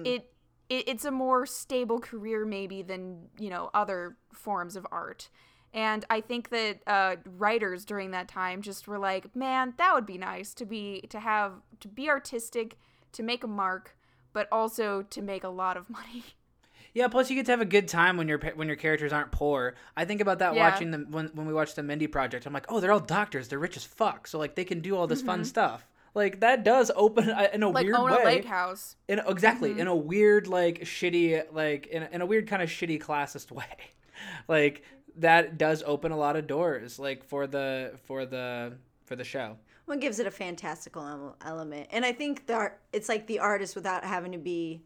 [0.04, 0.30] it,
[0.78, 5.28] it it's a more stable career maybe than you know other forms of art
[5.72, 10.06] and i think that uh, writers during that time just were like man that would
[10.06, 12.76] be nice to be to have to be artistic
[13.12, 13.96] to make a mark
[14.32, 16.24] but also to make a lot of money
[16.92, 19.32] Yeah, plus you get to have a good time when your when your characters aren't
[19.32, 19.74] poor.
[19.96, 20.60] I think about that Yeah.
[20.70, 22.46] watching the when when we watched the Mindy Project.
[22.46, 23.48] I'm like, oh, they're all doctors.
[23.48, 25.80] They're rich as fuck, so like they can do all this fun stuff.
[26.14, 28.22] Like that does open uh, in a like weird own way.
[28.22, 29.81] a lake house In a- exactly Mm-hmm.
[29.81, 33.50] in a weird like shitty like in a, in a weird kind of shitty classist
[33.61, 33.64] way.
[34.48, 34.83] like
[35.16, 38.74] that does open a lot of doors like for the for the
[39.05, 39.57] for the show.
[39.87, 43.74] What gives it a fantastical element, and I think the art, it's like the artist
[43.77, 44.81] without having to be,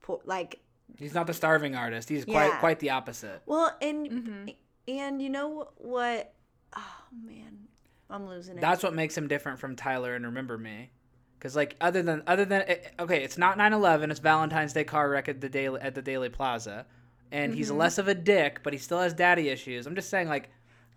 [0.00, 0.60] po- like
[0.96, 2.08] He's not the starving artist.
[2.08, 3.42] He's quite quite the opposite.
[3.44, 4.48] well, and Mm-hmm.
[4.88, 6.32] and you know what?
[6.74, 7.67] Oh man,
[8.10, 8.60] I'm losing it.
[8.60, 10.90] That's what makes him different from Tyler and Remember Me.
[11.40, 14.10] Cause like other than other than eh, okay, it's not 9/11.
[14.10, 16.84] It's Valentine's Day car wreck at the daily at the Daley Plaza,
[17.30, 17.78] and he's Mm-hmm.
[17.78, 19.86] less of a dick, but he still has daddy issues.
[19.86, 20.50] I'm just saying like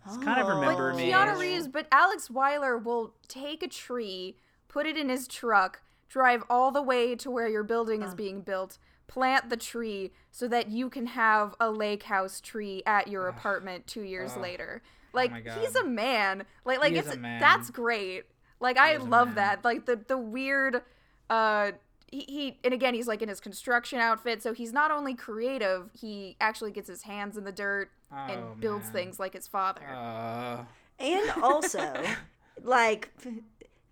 [0.04, 0.56] it's kind of Oh.
[0.56, 1.10] Remember But Me.
[1.12, 6.42] Keanu Reeves, but Alex Wyler will take a tree, put it in his truck, drive
[6.50, 10.70] all the way to where your building is being built, plant the tree so that
[10.72, 14.82] you can have a lake house tree at your apartment 2 years later.
[15.12, 16.44] Like my he's a man.
[16.64, 17.40] Like like He is it's a man.
[17.40, 18.24] that's great.
[18.60, 19.64] Like I love that.
[19.64, 20.82] Like the the weird
[21.30, 21.72] uh
[22.10, 25.88] he, he and again he's like in his construction outfit so he's not only creative
[25.94, 28.92] he actually gets his hands in the dirt Oh, and builds man.
[28.92, 30.64] things like his father Uh,
[30.98, 32.04] And also,
[32.62, 33.08] like,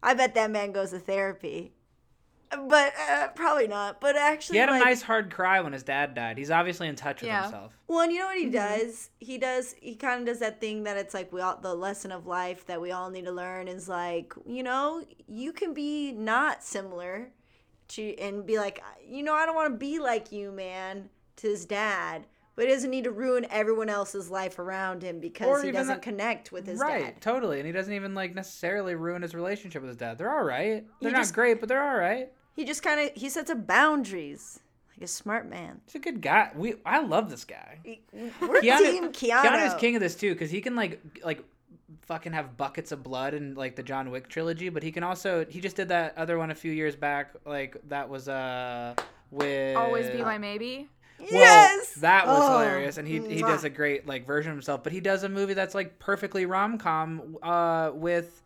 [0.02, 1.72] I bet that man goes to therapy.
[2.50, 4.00] But uh, probably not.
[4.00, 6.36] But actually, he had a like, nice hard cry when his dad died.
[6.36, 7.42] He's obviously in touch with Yeah.
[7.42, 7.76] himself.
[7.86, 9.10] Well, and you know what he does?
[9.20, 9.74] He does.
[9.80, 12.66] He kind of does that thing that it's like we all the lesson of life
[12.66, 17.30] that we all need to learn is like you know you can be not similar
[17.88, 21.46] to and be like you know I don't want to be like you, man, to
[21.48, 22.26] his dad.
[22.56, 25.94] But he doesn't need to ruin everyone else's life around him because Or he doesn't
[25.94, 27.20] that- connect with his right, dad.
[27.22, 27.58] totally.
[27.58, 30.18] And he doesn't even like necessarily ruin his relationship with his dad.
[30.18, 30.84] They're all right.
[31.00, 32.30] They're He not just- great, but they're all right.
[32.60, 34.60] He just kind of he sets up boundaries
[34.94, 35.80] like a smart man.
[35.86, 36.50] He's a good guy.
[36.54, 37.78] We I love this guy.
[38.38, 39.42] We're team Keanu.
[39.42, 41.42] Keanu's king of this too because he can like like
[42.02, 45.46] fucking have buckets of blood in like the John Wick trilogy, but he can also
[45.48, 47.32] he just did that other one a few years back.
[47.46, 48.94] Like that was uh
[49.30, 50.86] with always be my maybe
[51.18, 54.56] Well, yes, that was Oh, hilarious, and he he does a great like version of
[54.58, 54.82] himself.
[54.84, 58.42] But he does a movie that's like perfectly rom com uh, with,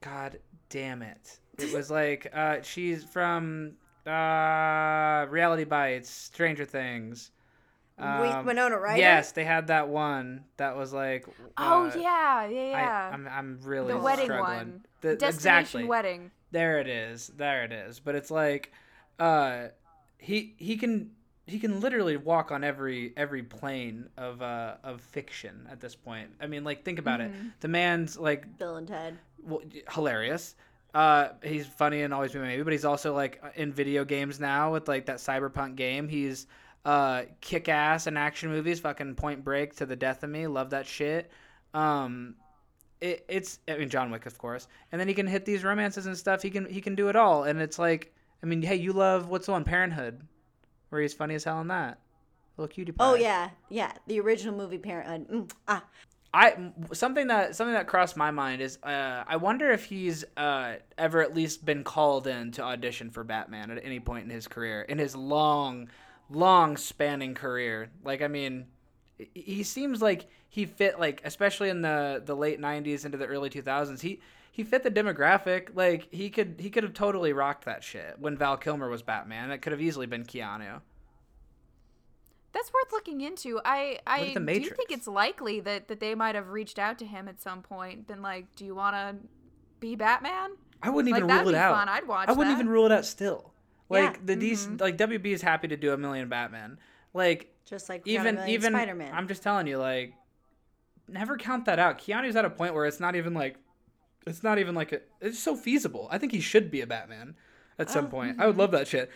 [0.00, 1.40] God damn it!
[1.62, 3.72] It was like uh, she's from
[4.06, 7.30] uh, Reality Bites, Stranger Things.
[7.98, 8.98] Wait, Um, Winona Ryder.
[8.98, 11.26] Yes, they had that one that was like.
[11.58, 14.56] oh uh, yeah yeah yeah I, I'm I'm really the wedding struggling.
[14.56, 15.84] one The, destination exactly.
[15.84, 17.28] wedding There it is.
[17.36, 18.00] There it is.
[18.00, 18.72] But it's like
[19.18, 19.68] uh
[20.16, 21.10] he he can
[21.46, 26.30] he can literally walk on every every plane of uh of fiction at this point.
[26.40, 27.48] I mean like think about Mm-hmm.
[27.48, 27.60] it.
[27.60, 29.18] The man's like Bill and Ted.
[29.42, 30.54] well, hilarious.
[30.94, 34.72] Uh he's funny and always be maybe, but he's also like in video games now
[34.72, 36.08] with like that cyberpunk game.
[36.08, 36.46] He's
[36.84, 40.46] uh kick ass in action movies, fucking point break to the death of me.
[40.46, 41.30] Love that shit.
[41.74, 42.34] Um
[43.00, 46.06] it, it's I mean John Wick of course, and then he can hit these romances
[46.06, 46.42] and stuff.
[46.42, 49.28] He can he can do it all, and it's like I mean, hey, you love
[49.28, 50.20] what's the one Parenthood,
[50.88, 51.98] where he's funny as hell in that.
[52.56, 53.04] Little cutie pie.
[53.04, 53.92] Oh yeah, yeah.
[54.06, 55.28] The original movie Parenthood.
[55.28, 55.84] Mm, ah,
[56.32, 60.74] I something that something that crossed my mind is uh, I wonder if he's uh,
[60.96, 64.46] ever at least been called in to audition for Batman at any point in his
[64.46, 65.88] career, in his long,
[66.30, 67.90] long spanning career.
[68.04, 68.66] Like I mean,
[69.34, 73.50] he- seems like he fit like especially in the the late '90s into the early
[73.50, 74.00] 2000s.
[74.00, 74.20] He
[74.52, 75.70] he fit the demographic.
[75.74, 79.50] Like he could he could have totally rocked that shit when Val Kilmer was Batman.
[79.50, 80.80] It could have easily been Keanu.
[82.52, 84.76] That's worth looking into i i at the do Matrix.
[84.76, 88.06] think it's likely that that they might have reached out to him at some point
[88.06, 89.16] been like do you want to
[89.80, 90.50] be batman
[90.82, 91.74] I wouldn't Like, even that'd rule it be out.
[91.76, 91.88] fun.
[91.90, 92.52] I'd watch I wouldn't that.
[92.54, 92.60] Mm-hmm.
[92.62, 93.52] even rule it out still.
[93.90, 94.34] Like Yeah.
[94.34, 96.78] the DC, like WB is happy to do a million Batman.
[97.12, 99.12] Like just like we got a even even Spider-Man.
[99.14, 100.14] I'm just telling you, like
[101.06, 101.98] never count that out.
[101.98, 103.56] Keanu's at a point where it's not even like
[104.26, 106.08] it's not even like a, it's so feasible.
[106.10, 107.34] I think he should be a Batman
[107.78, 108.32] at some Oh, point.
[108.32, 108.40] mm-hmm.
[108.42, 109.10] I would love that shit.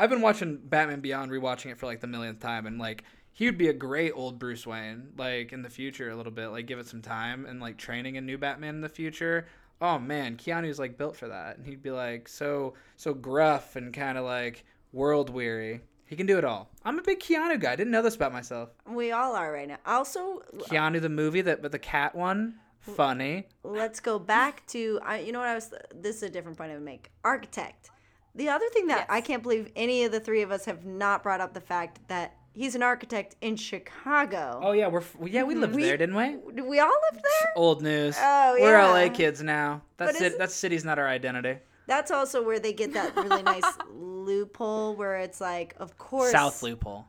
[0.00, 3.44] I've been watching Batman Beyond, rewatching it for like the millionth time, and like he
[3.44, 6.48] would be a great old Bruce Wayne, like in the future a little bit.
[6.48, 9.46] Like give it some time and like training a new Batman in the future.
[9.78, 13.92] Oh man, Keanu's like built for that, and he'd be like so so gruff and
[13.92, 15.82] kind of like world weary.
[16.06, 16.70] He can do it all.
[16.82, 17.72] I'm a big Keanu guy.
[17.72, 18.70] I didn't know this about myself.
[18.88, 19.78] we all are right now.
[19.84, 23.48] Also, Keanu the movie that but the cat one, funny.
[23.64, 25.18] let's go back to I.
[25.18, 25.74] You know what I was?
[25.94, 27.10] This is a different point I would make.
[27.22, 27.90] Architect.
[28.34, 29.06] The other thing that Yes.
[29.10, 31.98] I can't believe any of the three of us have not brought up the fact
[32.08, 34.60] that he's an architect in Chicago.
[34.62, 36.36] Oh yeah, we're yeah we lived We- there, didn't we?
[36.62, 37.52] We all live there?
[37.56, 38.16] Old news.
[38.18, 39.06] Oh, yeah, We're.
[39.08, 39.82] LA kids now.
[39.96, 40.38] That's it.
[40.38, 41.58] That city's not our identity.
[41.86, 46.62] That's also where they get that really nice loophole where it's like, of course, South
[46.62, 47.06] loophole,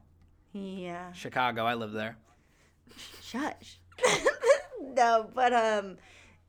[0.54, 1.12] Yeah.
[1.14, 1.66] Chicago.
[1.66, 2.18] I live there.
[3.22, 3.78] Shush.
[4.82, 5.98] no, but um,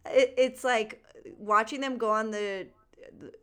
[0.06, 1.04] it, it's like
[1.38, 2.68] watching them go on the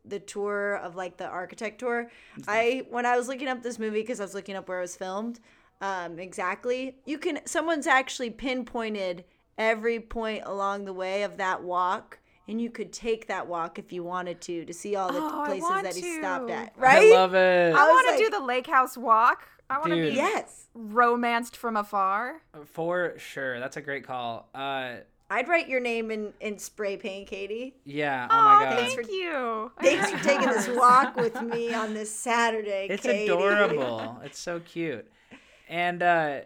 [0.05, 2.09] the tour of like the architect tour.
[2.47, 4.81] I when I was looking up this movie because I was looking up where it
[4.81, 5.39] was filmed,
[5.81, 6.97] um, exactly.
[7.05, 9.25] You can someone's actually pinpointed
[9.57, 12.19] every point along the way of that walk.
[12.47, 15.41] And you could take that walk if you wanted to to see all the Oh,
[15.43, 16.17] I places want that he to.
[16.17, 16.73] stopped at.
[16.77, 17.11] Right?
[17.11, 17.75] I love it.
[17.75, 19.47] I was want to like- do the lake house walk.
[19.69, 20.65] I want to be yes.
[20.73, 22.41] romanced from afar.
[22.65, 23.59] For sure.
[23.59, 24.49] That's a great call.
[24.55, 24.95] Uh,
[25.29, 27.75] I'd write your name in, in spray paint, Katie.
[27.85, 28.27] yeah.
[28.31, 28.75] Oh, Oh, my god.
[28.95, 29.71] thank you.
[29.81, 32.87] Thanks for taking this walk with me on this Saturday.
[32.89, 33.25] It's Katie.
[33.31, 34.19] adorable.
[34.23, 35.07] it's so cute.
[35.67, 36.39] And uh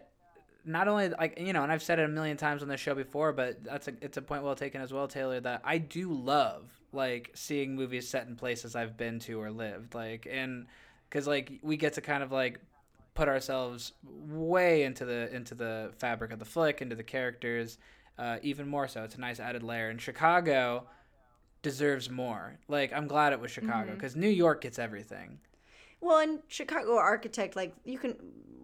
[0.66, 2.94] not only like you know, and I've said it a million times on the show
[2.94, 6.12] before, but that's a it's a point well taken as well, Taylor, that I do
[6.12, 9.94] love like seeing movies set in places I've been to or lived.
[9.94, 10.66] Like and
[11.08, 12.60] because like we get to kind of like
[13.14, 17.78] put ourselves way into the into the fabric of the flick, into the characters,
[18.18, 19.02] uh, even more so.
[19.04, 19.88] It's a nice added layer.
[19.90, 20.86] And Chicago
[21.62, 22.58] deserves more.
[22.68, 25.38] Like I'm glad it was Chicago because New York gets everything.
[26.00, 28.16] Well, in Chicago architect, like you can.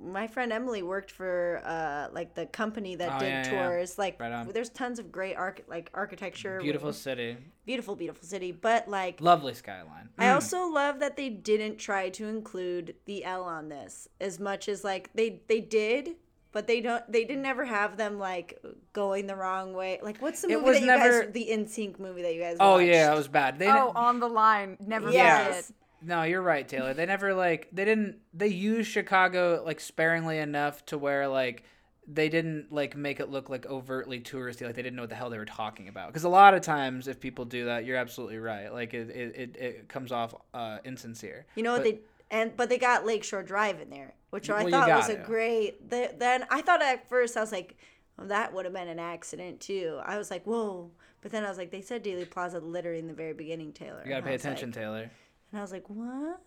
[0.03, 3.63] My friend Emily worked for uh like the company that Oh, did yeah, yeah.
[3.69, 3.99] tours.
[3.99, 4.49] Like Right on.
[4.49, 6.59] there's tons of great arch like architecture.
[6.59, 7.37] Beautiful city,
[7.67, 8.51] beautiful, beautiful city.
[8.51, 10.09] But like lovely skyline.
[10.19, 10.35] I Mm.
[10.37, 14.85] also love that they didn't try to include the L on this as much as
[14.85, 16.17] like they they did,
[16.53, 18.61] but they don't they didn't ever have them like
[18.93, 19.99] going the wrong way.
[20.03, 22.23] Like what's the movie It movie was that you never- guys the In Sync movie
[22.23, 22.87] that you guys Oh watched?
[22.89, 23.59] yeah, it was bad.
[23.59, 24.77] They Oh, on the line.
[24.85, 25.71] Never Yes.
[25.71, 25.77] it.
[26.03, 26.95] No, you're right, Taylor.
[26.95, 31.65] They never like they didn't they used Chicago like sparingly enough to where like
[32.13, 35.15] they didn't like make it look like overtly touristy like they didn't know what the
[35.15, 37.99] hell they were talking about because a lot of times if people do that you're
[37.99, 41.85] absolutely right like it it, it, it comes off uh insincere You know what But-
[41.85, 41.99] they
[42.31, 45.17] and but they got Lakeshore Drive in there, which I Well, you thought was a
[45.17, 45.91] great.
[45.91, 47.77] The, then I thought at first I was like,
[48.19, 50.01] oh, that would have been an accident too.
[50.05, 50.91] I was like, whoa.
[51.23, 54.03] But then I was like, they said Daley Plaza literally in the very beginning, Taylor.
[54.05, 55.11] you gotta pay attention like- Taylor
[55.53, 56.41] and I was like, what?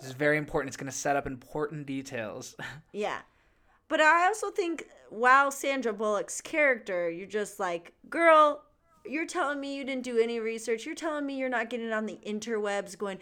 [0.00, 2.54] this is very important it's gonna set up important details
[2.92, 3.18] Yeah.
[3.88, 8.64] But I also think, wow, Sandra Bullock's character, you're just like, girl,
[9.04, 10.84] you're telling me you didn't do any research.
[10.84, 13.18] You're telling me you're not getting on the interwebs going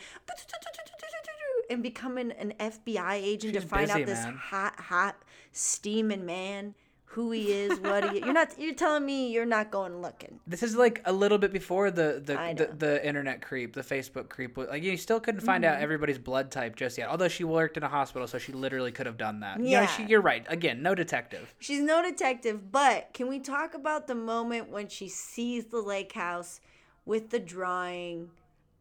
[1.70, 4.37] and becoming an FBI agent She's to find busy, out this man.
[4.37, 5.16] hot, hot,
[5.53, 6.74] steaming man,
[7.07, 10.40] who he is, what he You're not, you're telling me you're not going looking.
[10.48, 14.29] this is like a little bit before the the, the, the internet creep the facebook
[14.29, 15.74] creep like you still couldn't find Mm-hmm.
[15.77, 18.90] out everybody's blood type just yet although she worked in a hospital so she literally
[18.90, 19.87] could have done that yeah Yeah.
[19.87, 24.16] she, you're right again no detective She's no detective, but can we talk about the
[24.16, 26.61] moment when she sees the lake house
[27.07, 28.31] with the drawing?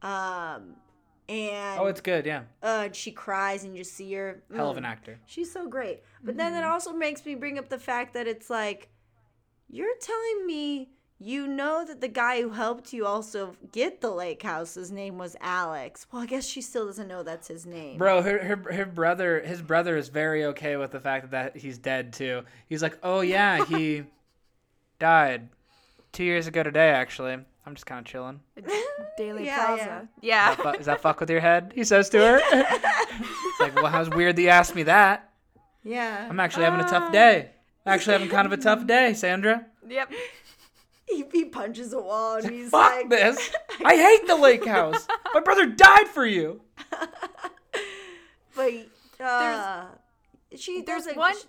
[0.02, 0.76] Um,
[1.30, 4.44] and oh it's good yeah uh, she cries and you just see her.
[4.56, 4.80] hell of Mm.
[4.80, 6.02] an actor She's so great.
[6.24, 8.90] But then that also makes me bring up the fact that it's like,
[9.70, 14.44] you're telling me you know that the guy who helped you also get the lake
[14.44, 16.06] house, his name was Alex.
[16.12, 17.98] Well, I guess she still doesn't know that's his name.
[17.98, 21.62] Bro, her, her her brother his brother is very okay with the fact that, that
[21.62, 22.42] he's dead too.
[22.68, 24.04] He's like, oh yeah, he
[25.00, 25.50] died
[26.12, 26.90] two years ago today.
[26.90, 28.42] Actually, I'm just kind of chilling.
[29.18, 30.10] Daley Yeah, Plaza.
[30.22, 30.56] Yeah.
[30.56, 31.72] Fu- Is that fuck with your head?
[31.76, 32.40] He says to her.
[32.52, 35.30] it's like, well, how's weird that you asked me that.
[35.84, 36.28] Yeah.
[36.30, 37.52] I'm actually having a tough day.
[37.86, 39.66] I'm actually having kind of a tough day, Sandra.
[39.88, 40.12] yep.
[41.08, 43.52] He, he punches a wall and he's Fuck like, this.
[43.84, 45.06] I hate the lake house.
[45.34, 46.62] My brother died for you.
[48.56, 48.72] but
[49.20, 49.86] uh,
[50.56, 51.18] she there's doesn't.
[51.18, 51.44] one- sh-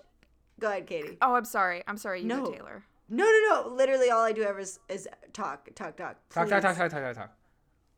[0.61, 1.18] Go ahead, Katie.
[1.20, 1.83] Oh, I'm sorry.
[1.88, 2.20] I'm sorry.
[2.22, 2.46] You No.
[2.46, 2.85] Taylor.
[3.09, 3.75] No, no, no.
[3.75, 6.17] Literally, all I do ever is, is talk, talk, talk.
[6.31, 7.31] Talk, talk, talk, talk, talk, talk, talk.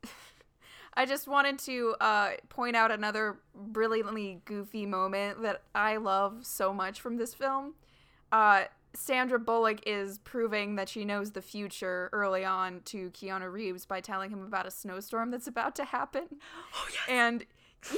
[0.95, 6.73] I just wanted to uh, point out another brilliantly goofy moment that I love so
[6.73, 7.75] much from this film.
[8.31, 13.85] Uh, Sandra Bullock is proving that she knows the future early on to Keanu Reeves
[13.85, 16.23] by telling him about a snowstorm that's about to happen.
[16.73, 17.01] Oh, yes.
[17.07, 17.45] And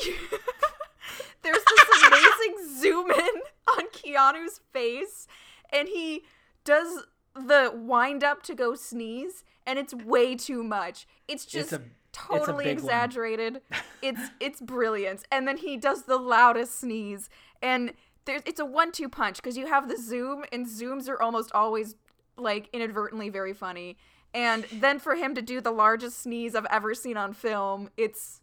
[1.41, 3.41] there's this amazing zoom in
[3.77, 5.27] on Keanu's face,
[5.71, 6.23] and he
[6.63, 11.07] does the wind up to go sneeze, and it's way too much.
[11.27, 12.73] It's just a- totally one.
[12.73, 13.61] exaggerated.
[14.01, 15.25] it's it's brilliant.
[15.31, 17.29] And then he does the loudest sneeze,
[17.61, 17.93] and
[18.25, 21.95] there's it's a one-two punch because you have the zoom, and zooms are almost always
[22.37, 23.97] like inadvertently very funny.
[24.33, 28.41] And then for him to do the largest sneeze I've ever seen on film, it's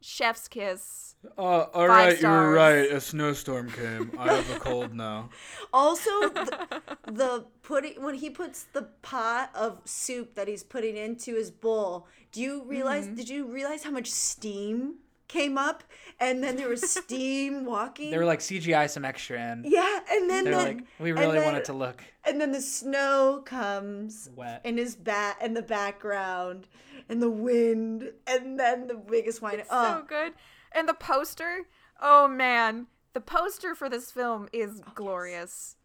[0.00, 1.14] chef's kiss.
[1.38, 2.90] Uh, all Five you're right.
[2.90, 4.10] A snowstorm came.
[4.18, 5.30] I have a cold now.
[5.72, 11.36] Also, the, the putting when he puts the pot of soup that he's putting into
[11.36, 12.08] his bowl.
[12.32, 13.06] Do you realize?
[13.06, 13.14] Mm-hmm.
[13.14, 14.96] Did you realize how much steam
[15.32, 15.82] came up?
[16.20, 18.10] And then there was steam walking.
[18.10, 19.64] They were like CGI some extra in.
[19.66, 22.52] yeah, and then They're the, like, we really then- want it to look And then
[22.52, 24.60] the snow comes wet.
[24.64, 26.68] in his bat in the background,
[27.08, 29.62] and the wind, and then the biggest whine.
[29.70, 30.32] Oh, so good.
[30.72, 31.62] And the poster,
[32.00, 35.76] oh man, the poster for this film is oh, glorious.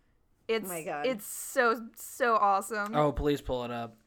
[0.48, 1.06] It's Oh my God.
[1.06, 2.96] it's so so awesome.
[2.96, 3.98] Oh, please pull it up.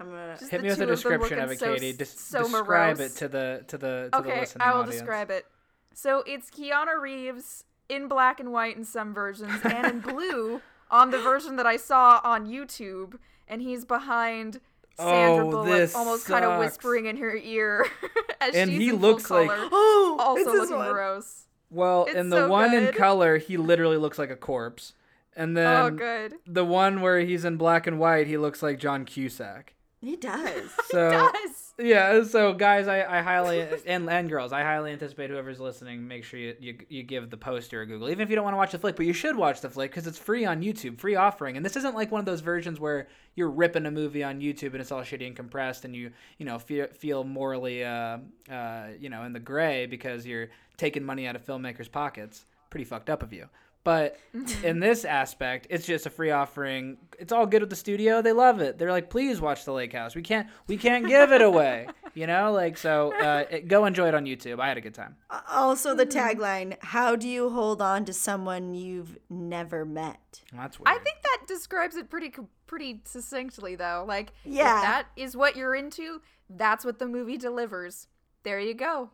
[0.00, 0.36] I'm gonna.
[0.38, 1.92] Just Hit me with a two of description of it, so- Katie.
[1.92, 3.12] Des- so describe morose.
[3.12, 4.96] it to the to the to the okay, listening I will audience.
[4.96, 5.46] describe it.
[5.94, 11.10] So it's Keanu Reeves in black and white in some versions and in blue on
[11.10, 13.14] the version that I saw on YouTube,
[13.48, 14.60] and he's behind
[14.98, 17.86] oh, Sandra Oh, Bullock, this almost kind of whispering in her ear
[18.40, 20.88] as And she's he in looks like- color, Oh, also it's this looking one.
[20.92, 21.46] morose.
[21.68, 24.94] Well, It's in the so one in color, he literally looks like a corpse,
[25.36, 26.34] and oh, then oh, good.
[26.46, 29.74] the one where he's in black and white, he looks like John Cusack.
[30.02, 30.70] He does.
[30.90, 32.24] So Does yeah.
[32.24, 36.40] So guys, I, I highly and and girls, I highly anticipate whoever's listening, make sure
[36.40, 38.72] you, you you give the poster a Google, even if you don't want to watch
[38.72, 41.56] the flick, but you should watch the flick because it's free on YouTube, free offering.
[41.56, 44.72] And this isn't like one of those versions where you're ripping a movie on YouTube
[44.72, 48.18] and it's all shitty and compressed, and you you know feel feel morally uh
[48.50, 52.46] uh you know in the gray because you're taking money out of filmmakers' pockets.
[52.70, 53.48] Pretty fucked up of you.
[53.82, 54.18] But
[54.62, 56.98] in this aspect, it's just a free offering.
[57.18, 58.20] It's all good with the studio.
[58.22, 58.78] They love it.
[58.78, 60.14] They're like, please watch the Lake House.
[60.14, 61.86] We can't we can't give it away.
[62.12, 63.14] You know, like so.
[63.14, 64.58] Uh, it, go enjoy it on YouTube.
[64.58, 65.14] I had a good time.
[65.48, 70.80] Also, the tagline: "How do you hold on to someone you've never met?" Well, that's
[70.80, 70.88] weird.
[70.88, 72.32] I think that describes it pretty
[72.66, 74.04] pretty succinctly, though.
[74.08, 74.78] Like, Yeah.
[74.78, 78.08] if that is what you're into, that's what the movie delivers.
[78.42, 79.10] There you go.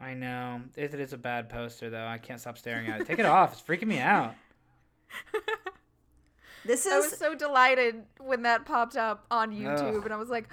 [0.00, 2.06] I know it, it is a bad poster though.
[2.06, 3.06] I can't stop staring at it.
[3.06, 3.52] Take it off.
[3.52, 4.34] It's freaking me out.
[6.64, 6.92] This is.
[6.92, 10.48] I was is so delighted when that popped up on YouTube, and I was like,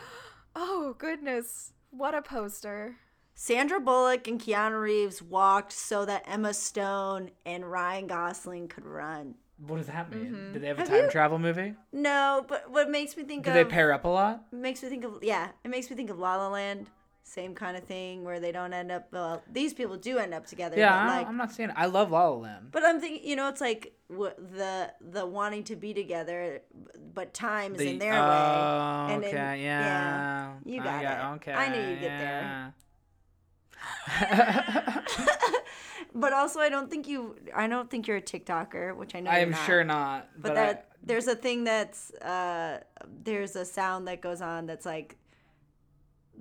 [0.56, 2.98] "Oh goodness, what a poster!"
[3.34, 9.34] Sandra Bullock and Keanu Reeves walked so that Emma Stone and Ryan Gosling could run.
[9.58, 10.26] What does that mean?
[10.26, 10.54] Mm-hmm.
[10.54, 11.74] Did they have a Have time you- travel movie?
[11.92, 14.44] No, but what makes me think Did of they pair up a lot?
[14.54, 16.92] makes me think of yeah, it makes me think of La La Land.
[17.26, 19.08] Same kind of thing where they don't end up.
[19.12, 20.78] Well, these people do end up together.
[20.78, 21.72] Yeah, I, like, I'm not saying.
[21.76, 22.68] I love La La Land.
[22.72, 26.62] But I'm thinking, you know, it's like the the wanting to be together,
[27.14, 28.20] but time is in their way.
[28.20, 30.54] Oh, and okay, then- yeah.
[30.66, 31.36] yeah, you I got it.
[31.38, 31.54] Okay.
[31.54, 32.74] I knew you'd get there.
[34.20, 35.04] there.
[36.16, 37.36] But also, I don't think you.
[37.56, 39.32] I don't think you're a TikToker, which I know.
[39.32, 39.66] I'm not.
[39.66, 40.30] sure not.
[40.36, 42.82] But, But, that there's a thing that's uh,
[43.24, 45.18] there's a sound that goes on that's like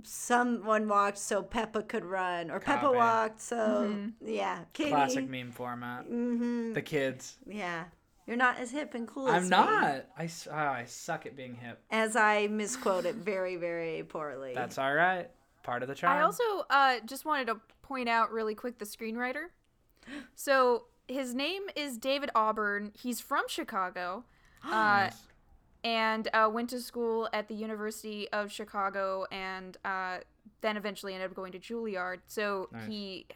[0.03, 2.97] someone walked so Peppa could run, or Peppa Copy.
[2.97, 4.91] walked so yeah, I, Katie.
[4.91, 6.05] classic meme format.
[6.05, 7.37] hmm The kids.
[7.47, 7.85] Yeah,
[8.27, 9.29] you're not as hip and cool.
[9.29, 10.07] I'm me, not.
[10.17, 11.81] I, s- ah, I suck at being hip.
[11.91, 14.53] As I misquote it very, very poorly.
[14.55, 15.31] That's all right.
[15.63, 16.17] Part of the charm.
[16.19, 19.47] I also uh, just wanted to point out really quick the screenwriter.
[20.35, 22.93] So his name is David Auburn.
[22.95, 24.25] He's from Chicago.
[24.65, 25.17] Uh, Nice.
[25.85, 30.19] And uh, went to school at the University of Chicago, and uh,
[30.61, 32.19] then eventually ended up going to Juilliard.
[32.27, 32.89] So Nice.
[32.89, 33.27] he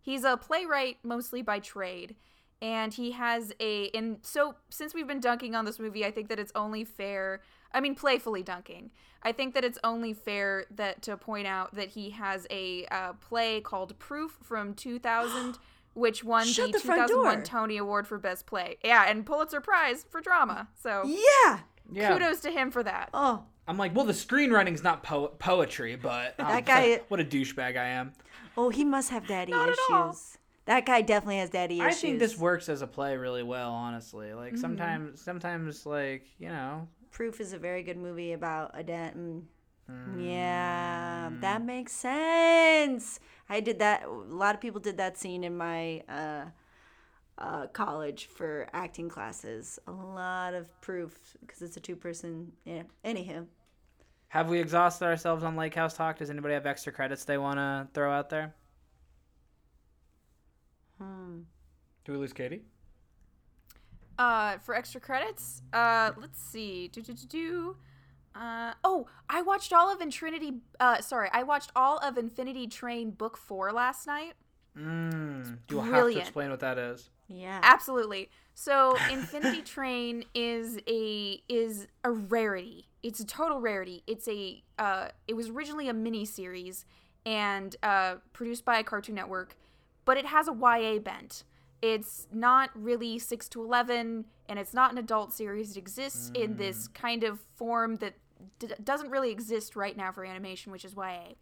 [0.00, 2.16] he's a playwright mostly by trade,
[2.60, 6.28] and he has a and so since we've been dunking on this movie, I think
[6.28, 7.40] that it's only fair.
[7.74, 8.90] I mean, playfully dunking.
[9.22, 13.12] I think that it's only fair that to point out that he has a uh,
[13.14, 15.58] play called Proof from 2000.
[15.94, 17.44] Which won Shut the, the 2001 door.
[17.44, 18.78] Tony Award for Best Play.
[18.82, 20.68] Yeah, and Pulitzer Prize for drama.
[20.82, 21.58] So yeah.
[21.90, 22.12] Yeah.
[22.12, 23.08] kudos to him for that.
[23.14, 27.24] Oh, I'm like, well, the screenwriting's not po- poetry, but um, That guy- what a
[27.24, 28.12] douchebag I am.
[28.56, 29.80] oh, he must have daddy Not at issues.
[29.90, 30.16] all.
[30.66, 31.84] That guy definitely has daddy issues.
[31.84, 32.00] I issues.
[32.00, 34.32] think this works as a play really well, honestly.
[34.34, 39.14] Like sometimes, sometimes, like you know, Proof is a very good movie about a dad.
[39.14, 39.42] Mm,
[39.90, 40.24] Mm.
[40.24, 43.18] Yeah, that makes sense.
[43.48, 44.04] I did that.
[44.04, 46.44] A lot of people did that scene in my uh,
[47.42, 49.78] uh, college for acting classes.
[49.86, 52.52] A lot of proof because it's a two person.
[52.64, 52.82] Yeah.
[53.04, 53.46] Anywho,
[54.28, 56.18] have we exhausted ourselves on Lake House talk?
[56.18, 58.54] Does anybody have extra credits they want to throw out there?
[60.98, 61.40] hmm.
[62.04, 62.62] Do we lose Katie?
[64.18, 66.88] Uh, for extra credits, uh, let's see.
[66.88, 67.76] Do do do do.
[68.34, 70.60] Uh, oh, I watched all of Infinity.
[70.78, 74.34] Uh, sorry, I watched all of Infinity Train book four last night.
[74.76, 77.10] Mm, you'll have to explain what that is.
[77.28, 77.60] yeah.
[77.62, 78.30] Absolutely.
[78.54, 82.88] So Infinity Train is a is a rarity.
[83.02, 84.02] It's a total rarity.
[84.06, 86.84] It's a uh, it was originally a mini series
[87.26, 89.56] and uh, produced by Cartoon Network,
[90.04, 91.44] but it has a YA bent.
[91.82, 95.72] It's not really six to eleven, and it's not an adult series.
[95.72, 98.14] It exists in this kind of form that
[98.58, 101.34] d- doesn't really exist right now for animation, which is YA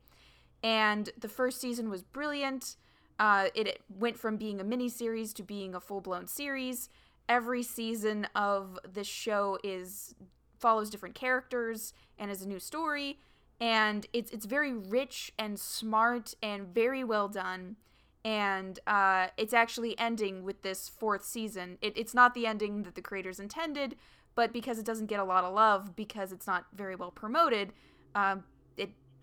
[0.62, 2.76] and the first season was brilliant.
[3.20, 6.88] Uh, it, went from being a mini series to being a full blown series.
[7.28, 10.14] Every season of this show is
[10.58, 13.18] follows different characters and is a new story,
[13.60, 17.76] and it's it's very rich and smart and very well done.
[18.24, 21.78] And uh, it's actually ending with this fourth season.
[21.82, 23.96] It, it's not the ending that the creators intended,
[24.34, 27.72] but because it doesn't get a lot of love because it's not very well promoted,
[28.14, 28.42] it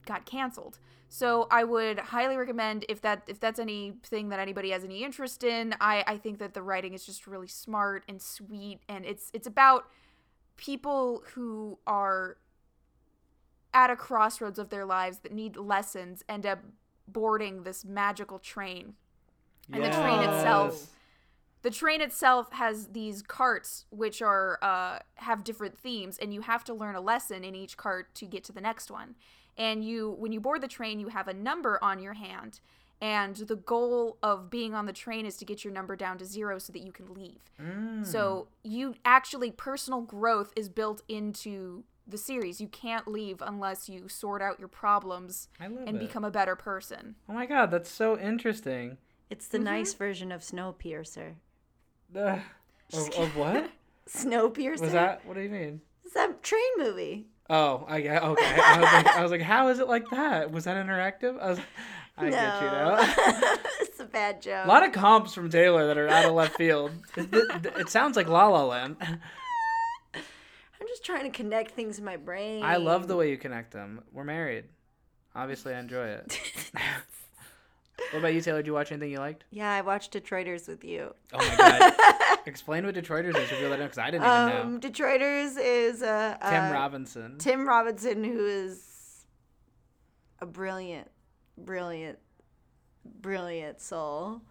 [0.07, 0.79] got canceled.
[1.09, 5.43] So I would highly recommend if that if that's anything that anybody has any interest
[5.43, 5.75] in.
[5.79, 9.47] I I think that the writing is just really smart and sweet, and it's it's
[9.47, 9.85] about
[10.57, 12.37] people who are
[13.73, 16.59] at a crossroads of their lives that need lessons end up
[17.07, 18.95] boarding this magical train.
[19.71, 20.93] And the train itself
[21.61, 26.63] the train itself has these carts which are uh, have different themes and you have
[26.65, 29.15] to learn a lesson in each cart to get to the next one
[29.57, 32.59] and you when you board the train you have a number on your hand
[32.99, 36.25] and the goal of being on the train is to get your number down to
[36.25, 38.05] zero so that you can leave Mm.
[38.05, 44.07] so you actually personal growth is built into the series you can't leave unless you
[44.07, 45.99] sort out your problems and it.
[45.99, 48.97] become a better person Oh my god, that's so interesting.
[49.29, 51.33] It's the nice version of Snowpiercer.
[52.15, 52.39] Ugh.
[52.93, 53.69] Of, of what?
[54.07, 54.79] Snowpiercer.
[54.81, 55.25] Was that?
[55.25, 55.81] What do you mean?
[56.05, 57.27] It's that train movie.
[57.49, 58.23] Oh, I get.
[58.23, 60.51] Okay, I was like, I was like, how is it like that?
[60.51, 61.39] Was that interactive?
[61.39, 61.59] I was,
[62.17, 62.97] I get you now.
[63.81, 64.65] it's a bad joke.
[64.65, 66.91] A lot of comps from Taylor that are out of left field.
[67.15, 68.97] It, it, it sounds like La La Land.
[69.01, 72.63] I'm just trying to connect things in my brain.
[72.63, 74.03] I love the way you connect them.
[74.11, 74.65] We're married.
[75.35, 76.39] Obviously, I enjoy it.
[78.11, 78.59] what about you, Taylor?
[78.59, 79.43] Did you watch anything you liked?
[79.51, 81.13] Yeah, I watched Detroiters with you.
[81.33, 82.39] Oh my god!
[82.45, 83.51] Explain what Detroiters is.
[83.51, 84.61] Reveal that know, because I didn't even know.
[84.61, 87.37] Um, Detroiters is uh, Tim uh, Robinson.
[87.37, 89.25] Tim Robinson, who is
[90.39, 91.09] a brilliant,
[91.57, 92.19] brilliant,
[93.21, 94.41] brilliant soul.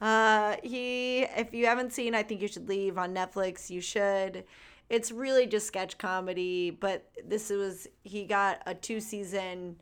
[0.00, 3.70] Uh, he, if you haven't seen, I think you should leave on Netflix.
[3.70, 4.44] You should.
[4.90, 9.76] It's really just sketch comedy, but this was he got a two season.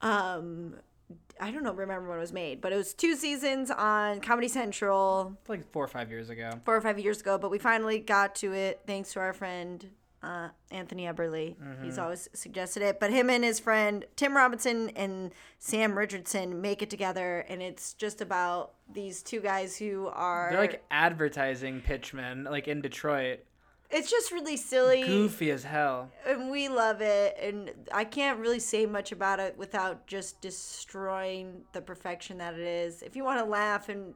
[0.00, 0.76] Um,
[1.40, 4.48] I don't know, remember when it was made, but it was two seasons on Comedy
[4.48, 6.50] Central like four or five years ago.
[6.64, 9.90] four or five years ago, but we finally got to it thanks to our friend
[10.24, 11.54] uh, Anthony Eberly.
[11.82, 12.98] He's always suggested it.
[12.98, 17.94] But him and his friend Tim Robinson and Sam Richardson make it together, and it's
[17.94, 20.48] just about these two guys who are.
[20.50, 23.40] They're like advertising pitchmen, like in Detroit.
[23.90, 25.02] It's just really silly.
[25.04, 26.10] Goofy as hell.
[26.26, 31.62] and we love it and i can't really say much about it without just destroying
[31.72, 34.14] the perfection that it is if you want to laugh and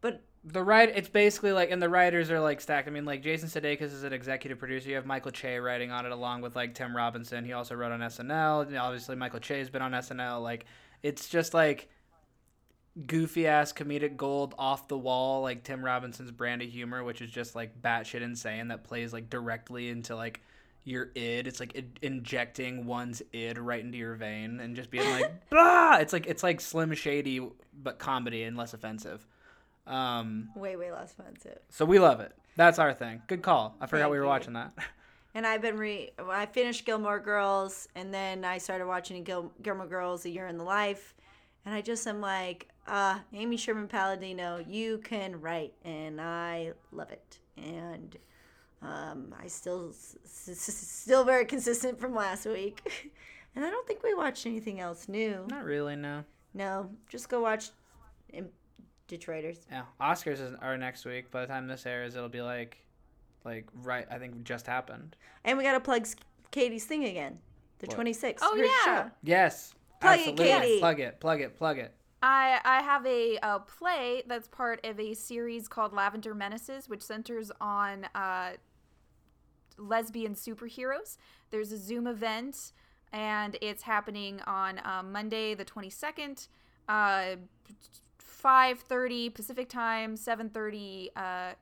[0.00, 2.88] but The right, it's basically like, and the writers are like stacked.
[2.88, 4.88] I mean, like Jason Sudeikis is an executive producer.
[4.88, 7.44] You have Michael Che writing on it along with like Tim Robinson.
[7.44, 8.66] He also wrote on SNL.
[8.66, 10.42] And obviously, Michael Che's been on SNL.
[10.42, 10.64] Like,
[11.04, 11.88] it's just like
[13.06, 17.30] goofy ass comedic gold off the wall, like Tim Robinson's brand of humor, which is
[17.30, 20.40] just like batshit insane that plays like directly into like
[20.84, 21.46] your id.
[21.46, 25.96] It's like in- injecting one's id right into your vein and just being like, blah.
[25.96, 27.40] It's like it's like Slim Shady
[27.82, 29.26] but comedy and less offensive.
[29.86, 32.32] Um, way way less offensive so we love it.
[32.56, 33.22] That's our thing.
[33.26, 33.74] Good call.
[33.80, 34.28] I forgot Thank we were you.
[34.28, 34.72] watching that.
[35.34, 39.86] and i've been re i finished gilmore girls and then i started watching Gil- gilmore
[39.86, 41.14] girls a year in the life
[41.64, 47.10] and i just am like uh amy sherman palladino you can write and i love
[47.10, 48.16] it and
[48.84, 52.82] um, I still s- s- s- still very consistent from last week,
[53.54, 55.46] and I don't think we watched anything else new.
[55.48, 56.24] Not really, no.
[56.52, 57.70] No, just go watch
[58.30, 58.48] in
[59.08, 59.58] Detroiters.
[59.70, 61.30] Yeah, Oscars is, are next week.
[61.30, 62.78] By the time this airs, it'll be like,
[63.44, 64.04] like right.
[64.10, 65.14] I think just happened.
[65.44, 66.16] And we gotta plug S-
[66.50, 67.38] Katie's thing again,
[67.78, 67.98] the What?
[67.98, 68.38] 26th.
[68.42, 68.72] Oh, her yeah.
[69.04, 69.10] show.
[69.22, 69.74] Yes.
[70.02, 70.36] Plug it.
[70.36, 70.78] Katie.
[70.78, 71.20] Plug it.
[71.20, 71.56] Plug it.
[71.56, 71.94] Plug it.
[72.22, 77.02] I I have a, a play that's part of a series called Lavender Menaces, which
[77.02, 78.52] centers on uh,
[79.78, 81.16] lesbian superheroes.
[81.50, 82.72] There's a Zoom event,
[83.12, 86.48] and it's happening on uh, Monday the 22nd,
[86.88, 87.36] uh,
[88.20, 91.52] 5:30 Pacific time, 7:30 uh,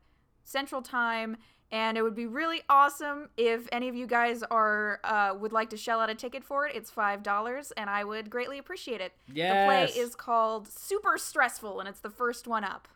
[0.44, 1.36] Central time.
[1.72, 5.70] And it would be really awesome if any of you guys are uh, would like
[5.70, 6.74] to shell out a ticket for it.
[6.74, 9.12] It's five dollars, and I would greatly appreciate it.
[9.28, 12.88] The play is called Super Stressful, and it's the first one up.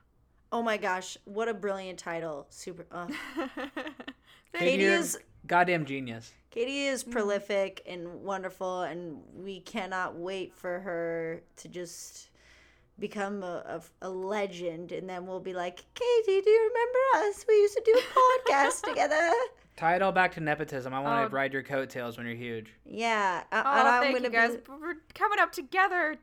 [0.50, 2.46] Oh my gosh, what a brilliant title!
[2.50, 2.86] Super.
[2.90, 3.06] Uh.
[4.52, 6.32] Katie, Katie is goddamn genius.
[6.50, 12.28] Katie is prolific and wonderful, and we cannot wait for her to just
[12.98, 14.92] become a, a, a legend.
[14.92, 17.44] And then we'll be like, Katie, do you remember us?
[17.48, 19.30] We used to do a podcast together.
[19.76, 20.94] Tie it all back to nepotism.
[20.94, 21.28] I want Oh.
[21.28, 22.72] to ride your coattails when you're huge.
[22.84, 24.56] Yeah, uh, Oh, and I'm thank gonna you guys.
[24.56, 24.62] be.
[24.80, 26.16] We're coming up together.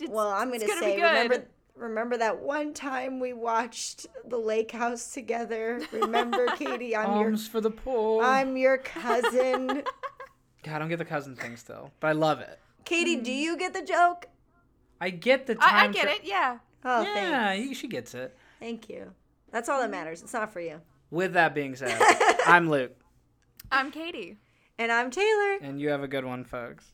[0.00, 1.08] It's, Well, I'm gonna, gonna say, be good.
[1.08, 5.80] remember, remember that one time we watched The Lake House together.
[5.90, 6.94] Remember, Katie?
[6.94, 8.22] I'm your, Arms for the poor.
[8.22, 9.82] I'm your cousin.
[10.62, 12.60] God, I don't get the cousin thing still, but I love it.
[12.84, 14.26] Katie, do you get the joke?
[15.00, 15.74] I get the time.
[15.74, 16.20] I, I get tra- it.
[16.24, 16.58] Yeah.
[16.84, 17.14] Oh, yeah,
[17.48, 17.68] thanks.
[17.68, 18.36] he- she gets it.
[18.60, 19.12] Thank you.
[19.50, 20.22] That's all that matters.
[20.22, 20.80] It's not for you.
[21.10, 21.96] With that being said,
[22.46, 22.96] I'm Luke,
[23.70, 24.38] I'm Katie.
[24.78, 25.56] And I'm Taylor.
[25.62, 26.84] and you have a good one, folks.